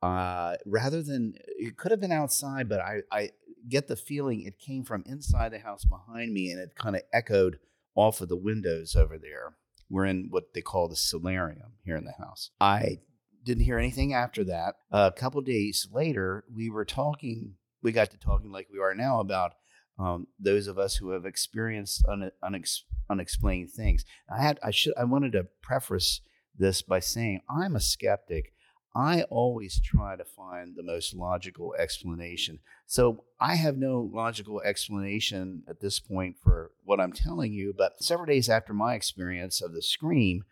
[0.00, 3.30] Uh, rather than it could have been outside, but I, I
[3.68, 7.02] get the feeling it came from inside the house behind me, and it kind of
[7.12, 7.58] echoed
[7.94, 9.56] off of the windows over there.
[9.90, 12.50] We're in what they call the solarium here in the house.
[12.60, 13.00] I
[13.44, 14.76] didn't hear anything after that.
[14.92, 17.56] a couple days later, we were talking.
[17.82, 19.54] We got to talking like we are now about
[20.00, 24.04] um, those of us who have experienced un, unex, unexplained things.
[24.34, 24.58] I had.
[24.62, 24.94] I should.
[24.96, 26.22] I wanted to preface
[26.58, 28.54] this by saying I'm a skeptic.
[28.94, 32.58] I always try to find the most logical explanation.
[32.86, 37.72] So I have no logical explanation at this point for what I'm telling you.
[37.76, 40.44] But several days after my experience of the scream,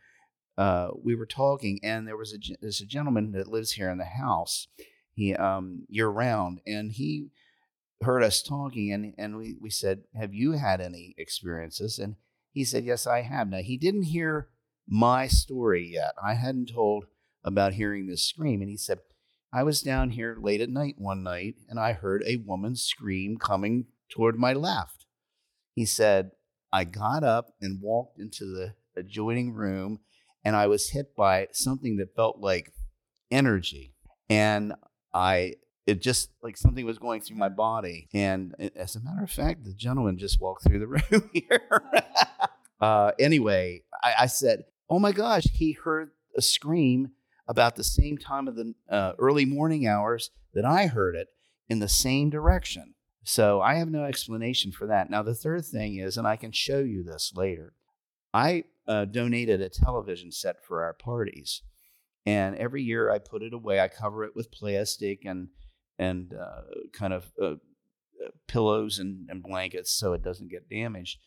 [0.57, 3.99] uh, we were talking, and there was a there's a gentleman that lives here in
[3.99, 4.69] the house,
[5.15, 7.31] he um, year round, and he
[8.03, 12.17] heard us talking, and and we we said, "Have you had any experiences?" And
[12.53, 14.49] he said, "Yes, I have." Now he didn't hear
[14.89, 16.15] my story yet.
[16.23, 17.05] I hadn't told
[17.45, 18.61] about hearing this scream.
[18.61, 18.99] And he said,
[19.53, 23.39] I was down here late at night one night and I heard a woman scream
[23.39, 25.07] coming toward my left.
[25.75, 26.33] He said,
[26.73, 30.01] I got up and walked into the adjoining room
[30.45, 32.73] and I was hit by something that felt like
[33.31, 33.95] energy.
[34.29, 34.75] And
[35.15, 35.55] I,
[35.89, 38.09] it just like something was going through my body.
[38.13, 41.83] And as a matter of fact, the gentleman just walked through the room here.
[42.81, 47.13] uh, anyway, I, I said, Oh my gosh, he heard a scream
[47.49, 51.29] about the same time of the uh, early morning hours that I heard it
[51.71, 52.95] in the same direction.
[53.25, 55.09] So I have no explanation for that.
[55.09, 57.73] Now, the third thing is, and I can show you this later,
[58.35, 61.63] I uh, donated a television set for our parties.
[62.27, 63.81] And every year I put it away.
[63.81, 65.49] I cover it with plastic and
[65.99, 67.47] and uh, kind of uh,
[68.25, 71.19] uh, pillows and, and, blankets so it doesn't get damaged.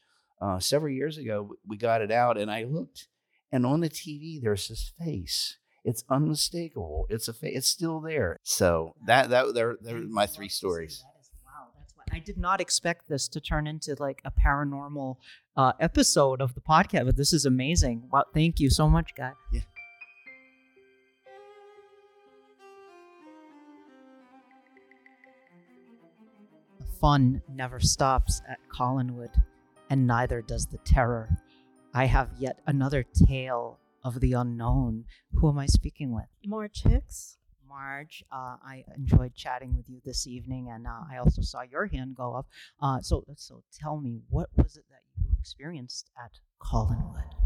[0.41, 3.07] Uh, several years ago, we got it out, and I looked,
[3.51, 5.57] and on the TV there's this face.
[5.83, 7.07] It's unmistakable.
[7.09, 8.37] It's a fa- it's still there.
[8.43, 11.03] So that that they're, they're my three stories.
[11.45, 15.17] Wow, that's why I did not expect this to turn into like a paranormal
[15.57, 18.09] uh, episode of the podcast, but this is amazing.
[18.11, 19.33] Wow, thank you so much, guy.
[19.51, 19.61] Yeah.
[27.01, 29.33] Fun never stops at Collinwood,
[29.89, 31.29] and neither does the terror.
[31.93, 35.05] I have yet another tale of the unknown.
[35.33, 36.27] Who am I speaking with?
[36.45, 37.37] Marge Hicks.
[37.67, 41.87] Marge, uh, I enjoyed chatting with you this evening, and uh, I also saw your
[41.87, 42.47] hand go up.
[42.81, 46.31] Uh, so, so tell me, what was it that you experienced at
[46.61, 47.40] Collinwood?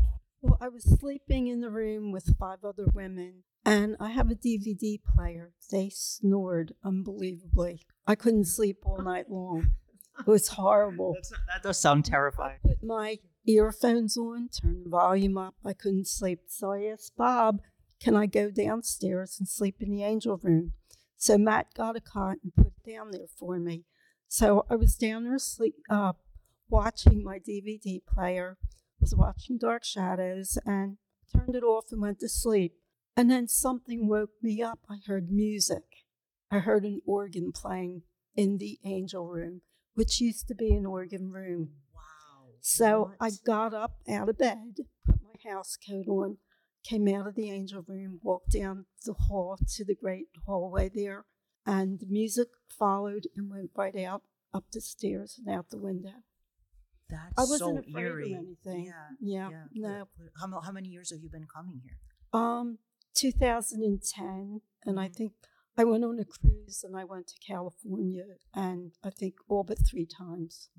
[0.45, 4.35] Well, I was sleeping in the room with five other women, and I have a
[4.35, 5.53] DVD player.
[5.71, 7.81] They snored unbelievably.
[8.05, 9.71] I couldn't sleep all night long.
[10.19, 11.15] It was horrible.
[11.15, 12.59] Not, that does sound terrifying.
[12.63, 13.17] I put my
[13.47, 15.55] earphones on, turn the volume up.
[15.65, 16.41] I couldn't sleep.
[16.47, 17.61] So I asked Bob,
[17.99, 20.73] can I go downstairs and sleep in the angel room?
[21.17, 23.85] So Matt got a cot and put it down there for me.
[24.27, 26.13] So I was down there sleep, uh,
[26.69, 28.59] watching my DVD player,
[28.99, 30.97] was watching Dark Shadows, and
[31.33, 32.73] turned it off and went to sleep.
[33.17, 34.79] And then something woke me up.
[34.89, 35.83] I heard music.
[36.51, 38.03] I heard an organ playing
[38.35, 39.61] in the angel room,
[39.93, 41.69] which used to be an organ room.
[41.93, 42.51] Wow.
[42.59, 46.37] So I got up out of bed, put my house coat on,
[46.83, 51.25] came out of the angel room, walked down the hall to the great hallway there,
[51.65, 54.23] and the music followed and went right out
[54.53, 56.23] up the stairs and out the window.
[57.09, 58.33] That's I wasn't so afraid eerie.
[58.33, 58.93] of anything.
[59.19, 60.07] Yeah, Yeah, no.
[60.39, 61.97] How, how many years have you been coming here?
[62.33, 62.79] Um,
[63.15, 64.99] 2010, and Mm-hmm.
[64.99, 65.33] I think
[65.77, 68.23] I went on a cruise and I went to California,
[68.53, 70.69] and I think all but three times.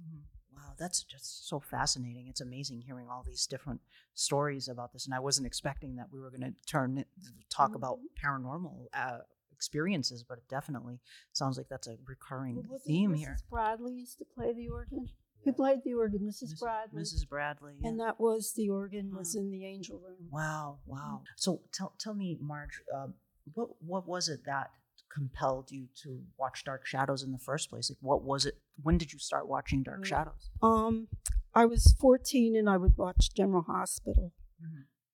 [0.54, 2.28] Wow, that's just so fascinating.
[2.28, 3.80] It's amazing hearing all these different
[4.14, 7.04] stories about this, and I wasn't expecting that we were going to turn
[7.50, 9.18] talk about paranormal uh,
[9.52, 11.00] experiences, but it definitely
[11.32, 13.18] sounds like that's a recurring Well, theme Mrs.
[13.18, 13.36] here.
[13.50, 15.08] Bradley used to play the organ.
[15.46, 16.20] Who played the organ?
[16.28, 16.58] Mrs.
[16.60, 17.00] Bradley.
[17.02, 17.28] Mrs.
[17.28, 20.28] Bradley, And that was the organ was in the angel room.
[20.30, 21.22] Wow, wow.
[21.36, 23.14] So tell tell me, Marge, um,
[23.54, 24.70] what what was it that
[25.08, 27.88] compelled you to watch Dark Shadows in the first place?
[27.88, 28.58] Like, what was it?
[28.82, 30.06] When did you start watching Dark Mm.
[30.06, 30.50] Shadows?
[30.60, 31.06] Um,
[31.54, 34.32] I was 14 and I would watch General Hospital.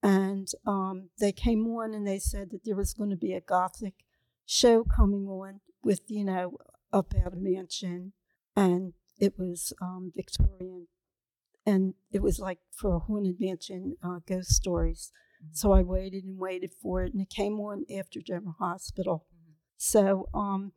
[0.02, 3.40] And um, they came on and they said that there was going to be a
[3.40, 3.94] gothic
[4.44, 6.56] show coming on with, you know,
[6.92, 8.12] about a mansion
[8.56, 10.88] and it was um, Victorian.
[11.64, 15.12] And it was like for a haunted mansion, uh, ghost stories.
[15.52, 19.26] So I waited and waited for it, and it came on after General Hospital.
[19.76, 20.72] So um,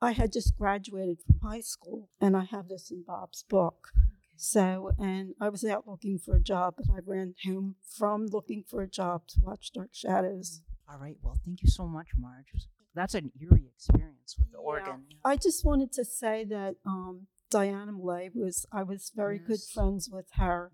[0.00, 3.88] I had just graduated from high school, and I have this in Bob's book.
[4.36, 8.62] So, and I was out looking for a job, but I ran home from looking
[8.68, 10.62] for a job to watch Dark Shadows.
[10.88, 11.16] All right.
[11.20, 12.68] Well, thank you so much, Marge.
[12.94, 15.04] That's an eerie experience with the organ.
[15.24, 20.08] I just wanted to say that um, Diana Millay was, I was very good friends
[20.12, 20.70] with her.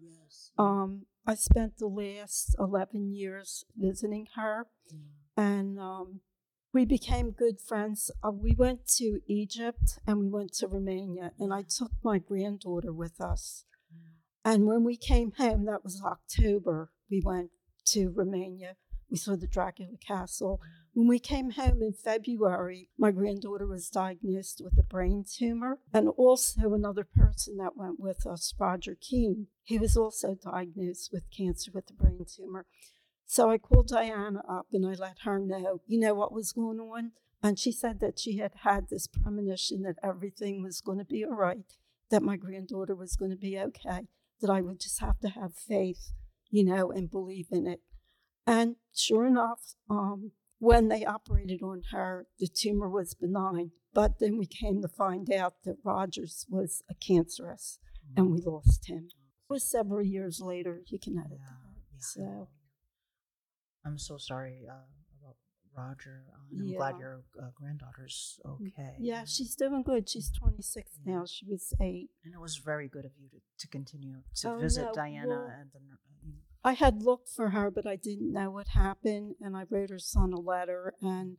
[0.59, 4.67] Um, I spent the last 11 years visiting her,
[5.37, 6.21] and um,
[6.73, 8.11] we became good friends.
[8.23, 12.93] Uh, we went to Egypt and we went to Romania, and I took my granddaughter
[12.93, 13.65] with us.
[14.45, 17.51] And when we came home, that was October, we went
[17.87, 18.77] to Romania.
[19.15, 20.61] We saw the Dracula Castle.
[20.93, 25.79] When we came home in February, my granddaughter was diagnosed with a brain tumor.
[25.93, 31.31] And also, another person that went with us, Roger Keene, he was also diagnosed with
[31.31, 32.67] cancer with a brain tumor.
[33.25, 36.81] So I called Diana up and I let her know, you know, what was going
[36.81, 37.13] on.
[37.41, 41.25] And she said that she had had this premonition that everything was going to be
[41.25, 41.73] all right,
[42.11, 44.09] that my granddaughter was going to be okay,
[44.41, 46.11] that I would just have to have faith,
[46.51, 47.81] you know, and believe in it.
[48.47, 53.71] And sure enough, um, when they operated on her, the tumor was benign.
[53.93, 57.79] But then we came to find out that Rogers was a cancerous
[58.17, 59.09] and we lost him.
[59.09, 60.81] It was several years later.
[60.87, 62.03] You can edit that.
[62.03, 62.49] So,
[63.85, 64.75] I'm so sorry uh,
[65.23, 65.37] about
[65.77, 66.25] Roger.
[66.33, 68.97] Uh, and I'm glad your uh, granddaughter's okay.
[68.99, 70.09] yeah, she's doing good.
[70.09, 71.25] She's 26 now.
[71.27, 72.11] She was eight.
[72.25, 75.29] And it was very good of you to, to continue to Oh, visit no, Diana
[75.29, 75.79] well, and the.
[76.65, 79.35] I had looked for her, but I didn't know what happened.
[79.41, 81.37] And I wrote her son a letter and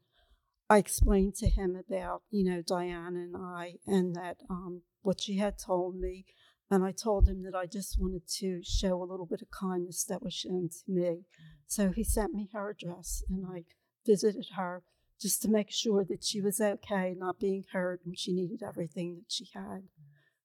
[0.69, 5.38] I explained to him about, you know, Diana and I and that um, what she
[5.38, 6.26] had told me.
[6.69, 10.03] And I told him that I just wanted to show a little bit of kindness
[10.06, 11.26] that was shown to me.
[11.68, 13.65] So he sent me her address and I
[14.06, 14.84] visited her
[15.19, 19.15] just to make sure that she was okay, not being hurt, and she needed everything
[19.15, 19.84] that she had.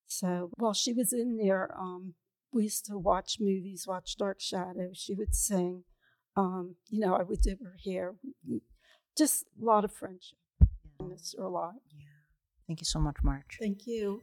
[0.07, 2.15] So while she was in there, um,
[2.53, 4.99] we used to watch movies, watch Dark Shadows.
[4.99, 5.85] She would sing.
[6.37, 8.15] Um, you know, I would do her hair.
[9.17, 10.39] Just a lot of friendship.
[11.01, 11.75] I miss her a lot.
[12.67, 13.59] Thank you so much, Marge.
[13.61, 14.23] Thank you.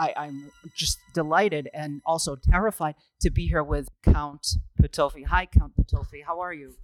[0.00, 4.46] I, I'm just delighted and also terrified to be here with Count
[4.80, 5.26] Petofi.
[5.26, 6.24] Hi, Count Petofi.
[6.26, 6.74] How are you?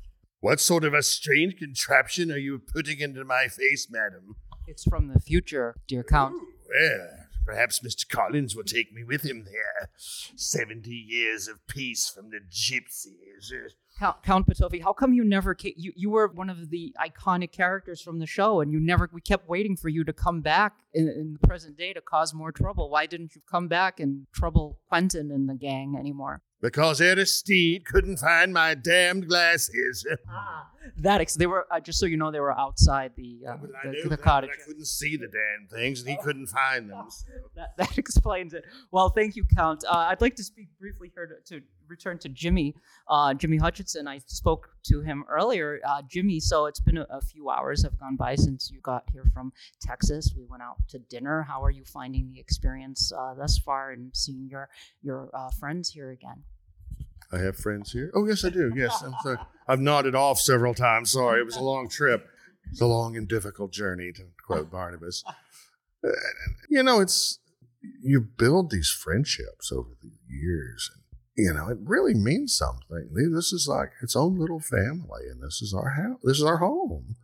[0.41, 4.37] What sort of a strange contraption are you putting into my face, madam?
[4.69, 6.37] It's from the future, dear Count.
[6.69, 7.09] Well,
[7.47, 8.09] perhaps Mr.
[8.09, 9.91] Collins will take me with him there.
[9.97, 13.53] Seventy years of peace from the gypsies.
[13.99, 15.73] Count, Count Petofi, how come you never came?
[15.77, 19.09] You, you were one of the iconic characters from the show, and you never.
[19.13, 22.33] We kept waiting for you to come back in, in the present day to cause
[22.33, 22.91] more trouble.
[22.91, 26.43] Why didn't you come back and trouble Quentin and the gang anymore?
[26.61, 30.07] Because Aristide couldn't find my damned glasses.
[30.29, 30.69] Ah.
[30.97, 33.57] That ex- they were uh, just so you know they were outside the uh, I
[34.03, 34.51] the, that, cottage.
[34.53, 37.07] I couldn't see the damn things, and he couldn't find them.
[37.09, 37.33] so.
[37.57, 38.65] that, that explains it.
[38.91, 39.85] Well, thank you, Count.
[39.87, 42.75] Uh, I'd like to speak briefly here to, to return to Jimmy,
[43.09, 44.07] uh, Jimmy Hutcheson.
[44.07, 45.81] I spoke to him earlier.
[45.87, 49.05] Uh, Jimmy, so it's been a, a few hours have gone by since you got
[49.13, 50.33] here from Texas.
[50.37, 51.43] We went out to dinner.
[51.43, 54.69] How are you finding the experience uh, thus far and seeing your
[55.03, 56.45] your uh, friends here again?
[57.33, 58.11] I have friends here.
[58.15, 58.73] Oh, yes, I do.
[58.75, 59.39] Yes, I'm sorry.
[59.67, 61.11] I've nodded off several times.
[61.13, 62.27] Sorry, it was a long trip.
[62.71, 65.25] It's a long and difficult journey, to quote Barnabas.
[66.05, 66.09] Uh,
[66.71, 67.39] You know, it's
[68.03, 71.03] you build these friendships over the years, and
[71.47, 73.11] you know it really means something.
[73.13, 76.19] This is like its own little family, and this is our house.
[76.23, 77.17] This is our home,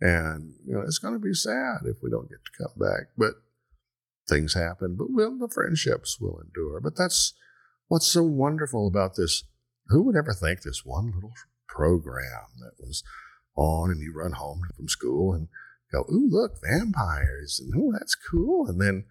[0.00, 3.08] and you know it's going to be sad if we don't get to come back.
[3.18, 3.34] But
[4.28, 4.94] things happen.
[4.96, 6.80] But will the friendships will endure.
[6.80, 7.34] But that's
[7.90, 9.42] what's so wonderful about this.
[9.88, 11.34] Who would ever think this one little
[11.68, 13.02] program that was
[13.56, 15.48] on, and you run home from school and
[15.92, 19.06] go, "Ooh, look, vampires!" and "Ooh, that's cool." And then,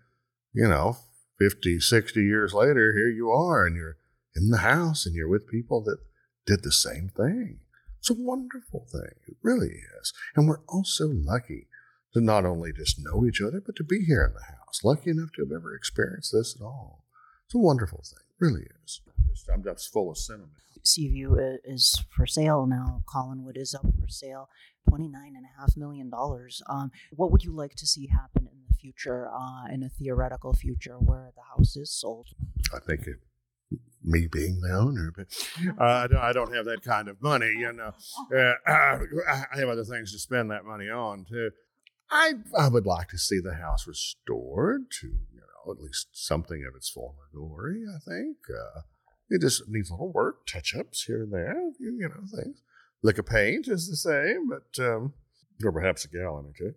[0.53, 0.97] you know,
[1.37, 3.97] 50, 60 years later, here you are, and you're
[4.33, 5.99] in the house, and you're with people that
[6.45, 7.59] did the same thing.
[7.97, 9.19] It's a wonderful thing.
[9.27, 10.13] It really is.
[10.35, 11.67] And we're also lucky
[12.13, 14.85] to not only just know each other, but to be here in the house.
[14.85, 17.03] Lucky enough to have ever experienced this at all.
[17.45, 18.28] It's a wonderful thing.
[18.39, 19.01] It really is.
[19.29, 20.51] Just, I'm just full of sentiment.
[20.83, 23.03] Seaview i- is for sale now.
[23.13, 24.49] Collinwood is up for sale.
[24.89, 26.61] Twenty-nine and a half million dollars.
[26.67, 30.53] Um, what would you like to see happen in the future, uh, in a theoretical
[30.53, 32.27] future where the house is sold?
[32.73, 33.17] I think it,
[34.03, 35.27] me being the owner, but
[35.79, 37.93] uh, I don't- I don't have that kind of money, you know.
[38.35, 41.51] Uh, I have other things to spend that money on too.
[42.09, 45.28] I I would like to see the house restored to you know
[45.71, 47.83] at least something of its former glory.
[47.87, 48.81] I think uh,
[49.29, 52.61] it just needs a little work, touch ups here and there, you, you know things.
[53.01, 55.13] Lick of paint is the same, but um,
[55.63, 56.73] or perhaps a gallon two.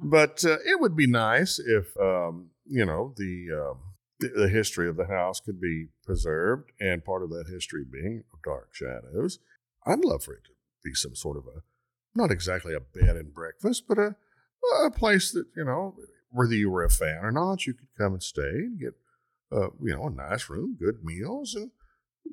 [0.00, 3.78] But uh, it would be nice if um, you know the, um,
[4.20, 8.24] the the history of the house could be preserved, and part of that history being
[8.44, 9.38] Dark Shadows.
[9.86, 10.50] I'd love for it to
[10.84, 11.62] be some sort of a
[12.14, 14.16] not exactly a bed and breakfast, but a
[14.84, 15.94] a place that you know
[16.32, 18.94] whether you were a fan or not, you could come and stay and get
[19.52, 21.70] uh, you know a nice room, good meals, and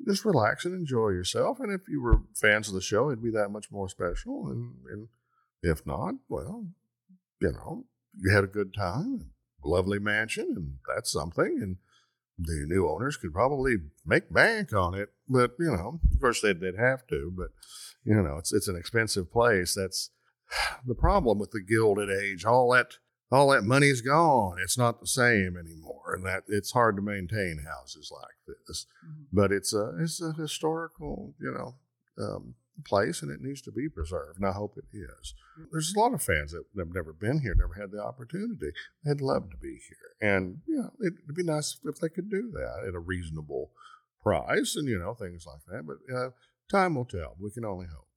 [0.06, 1.60] just relax and enjoy yourself.
[1.60, 4.48] And if you were fans of the show, it'd be that much more special.
[4.48, 5.08] And, and
[5.62, 6.66] if not, well,
[7.40, 7.84] you know,
[8.18, 9.30] you had a good time,
[9.64, 11.58] lovely mansion, and that's something.
[11.60, 11.76] And
[12.38, 16.60] the new owners could probably make bank on it, but you know, of course they'd,
[16.60, 17.32] they'd have to.
[17.36, 17.48] But
[18.04, 19.74] you know, it's it's an expensive place.
[19.74, 20.10] That's
[20.86, 22.44] the problem with the Gilded Age.
[22.44, 22.94] All that
[23.32, 24.56] all that money's gone.
[24.62, 28.86] It's not the same anymore, and that it's hard to maintain houses like this.
[29.32, 31.74] But it's a it's a historical, you know,
[32.22, 32.54] um,
[32.84, 34.38] place, and it needs to be preserved.
[34.38, 35.34] And I hope it is.
[35.70, 38.72] There's a lot of fans that have never been here, never had the opportunity.
[39.04, 42.50] They'd love to be here, and you know, it'd be nice if they could do
[42.52, 43.70] that at a reasonable
[44.22, 45.86] price, and you know, things like that.
[45.86, 46.30] But uh,
[46.70, 47.36] time will tell.
[47.40, 48.09] We can only hope.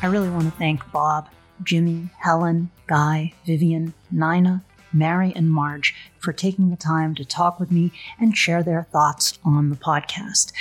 [0.00, 1.28] I really want to thank Bob,
[1.64, 4.62] Jimmy, Helen, Guy, Vivian, Nina,
[4.92, 9.40] Mary, and Marge for taking the time to talk with me and share their thoughts
[9.44, 10.52] on the podcast.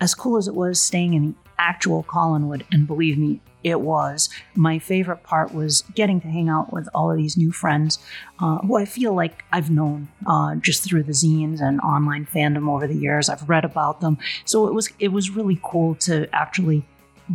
[0.00, 4.30] As cool as it was staying in the actual Collinwood, and believe me, it was,
[4.54, 7.98] my favorite part was getting to hang out with all of these new friends
[8.40, 12.70] uh, who I feel like I've known uh, just through the zines and online fandom
[12.70, 13.28] over the years.
[13.28, 14.16] I've read about them,
[14.46, 16.84] so it was it was really cool to actually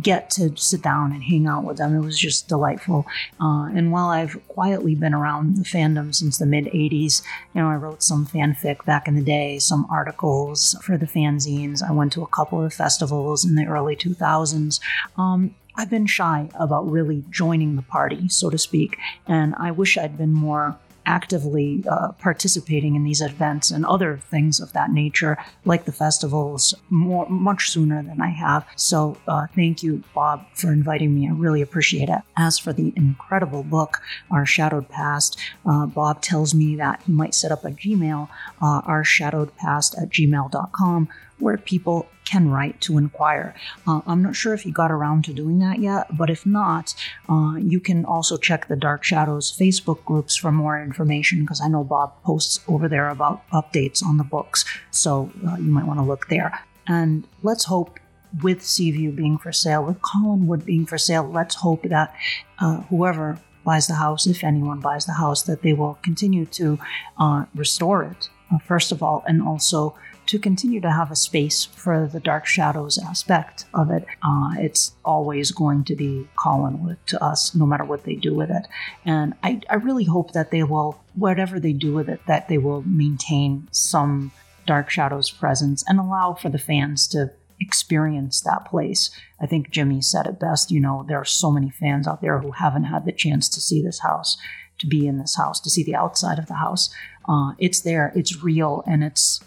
[0.00, 1.94] get to sit down and hang out with them.
[1.94, 3.06] It was just delightful.
[3.40, 7.22] Uh, and while I've quietly been around the fandom since the mid 80s,
[7.54, 11.82] you know, I wrote some fanfic back in the day, some articles for the fanzines.
[11.82, 14.80] I went to a couple of festivals in the early 2000s.
[15.16, 19.96] Um, I've been shy about really joining the party, so to speak, and I wish
[19.96, 20.76] I'd been more
[21.06, 26.74] actively uh, participating in these events and other things of that nature, like the festivals,
[26.90, 28.66] more much sooner than I have.
[28.76, 31.28] So, uh, thank you, Bob, for inviting me.
[31.28, 32.20] I really appreciate it.
[32.36, 34.00] As for the incredible book,
[34.30, 38.28] Our Shadowed Past, uh, Bob tells me that he might set up a Gmail,
[38.60, 41.08] uh, ourshadowedpast at gmail.com,
[41.38, 43.54] where people can write to inquire.
[43.86, 46.94] Uh, I'm not sure if he got around to doing that yet, but if not,
[47.28, 51.68] uh, you can also check the Dark Shadows Facebook groups for more information because I
[51.68, 55.98] know Bob posts over there about updates on the books, so uh, you might want
[55.98, 56.50] to look there.
[56.86, 58.00] And let's hope
[58.42, 62.14] with Seaview being for sale, with Collinwood being for sale, let's hope that
[62.58, 66.78] uh, whoever buys the house, if anyone buys the house, that they will continue to
[67.18, 69.94] uh, restore it, uh, first of all, and also
[70.32, 74.06] to continue to have a space for the dark shadows aspect of it.
[74.22, 78.48] Uh, it's always going to be Collinwood to us, no matter what they do with
[78.48, 78.66] it.
[79.04, 82.56] And I, I really hope that they will, whatever they do with it, that they
[82.56, 84.32] will maintain some
[84.66, 87.30] dark shadows presence and allow for the fans to
[87.60, 89.10] experience that place.
[89.38, 90.70] I think Jimmy said it best.
[90.70, 93.60] You know, there are so many fans out there who haven't had the chance to
[93.60, 94.38] see this house,
[94.78, 96.88] to be in this house, to see the outside of the house.
[97.28, 99.38] Uh, it's there, it's real, and it's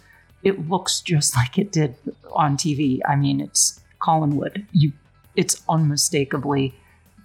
[0.46, 1.96] it looks just like it did
[2.32, 3.00] on TV.
[3.06, 4.66] I mean, it's Collinwood.
[4.72, 4.94] You,
[5.36, 6.74] it's unmistakably.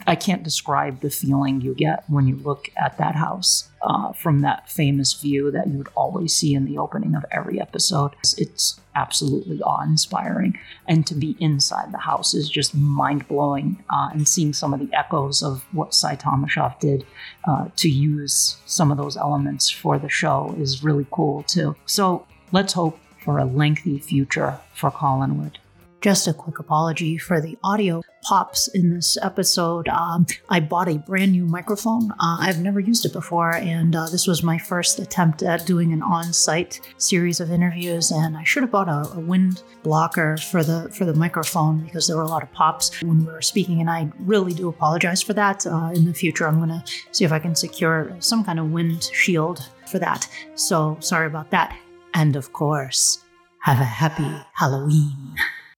[0.06, 4.40] I can't describe the feeling you get when you look at that house uh, from
[4.40, 8.12] that famous view that you would always see in the opening of every episode.
[8.38, 13.82] It's, absolutely awe-inspiring, and to be inside the house is just mind-blowing.
[13.88, 17.06] Uh, and seeing some of the echoes of what Tomashoff did
[17.48, 21.76] uh, to use some of those elements for the show is really cool too.
[21.86, 25.56] So let's hope for a lengthy future for Collinwood.
[26.00, 29.86] Just a quick apology for the audio pops in this episode.
[29.88, 32.10] Um, I bought a brand new microphone.
[32.12, 35.92] Uh, I've never used it before, and uh, this was my first attempt at doing
[35.92, 38.10] an on-site series of interviews.
[38.10, 42.06] And I should have bought a, a wind blocker for the for the microphone because
[42.06, 45.20] there were a lot of pops when we were speaking, and I really do apologize
[45.20, 45.66] for that.
[45.66, 46.82] Uh, in the future, I'm going to
[47.12, 50.26] see if I can secure some kind of wind shield for that.
[50.54, 51.76] So sorry about that.
[52.14, 53.24] And of course,
[53.62, 55.36] have a happy Halloween.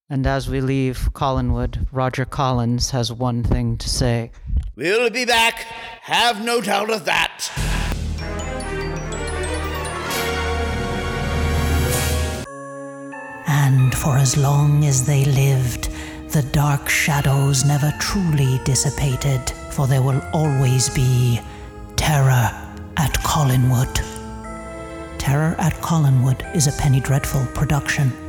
[0.09, 4.31] And as we leave Collinwood, Roger Collins has one thing to say
[4.77, 5.61] We'll be back,
[6.03, 7.51] have no doubt of that.
[13.47, 15.91] And for as long as they lived,
[16.31, 21.41] the dark shadows never truly dissipated, for there will always be
[21.97, 22.51] terror
[22.97, 24.22] at Collinwood.
[25.23, 28.22] Terror at Collinwood is a Penny Dreadful production.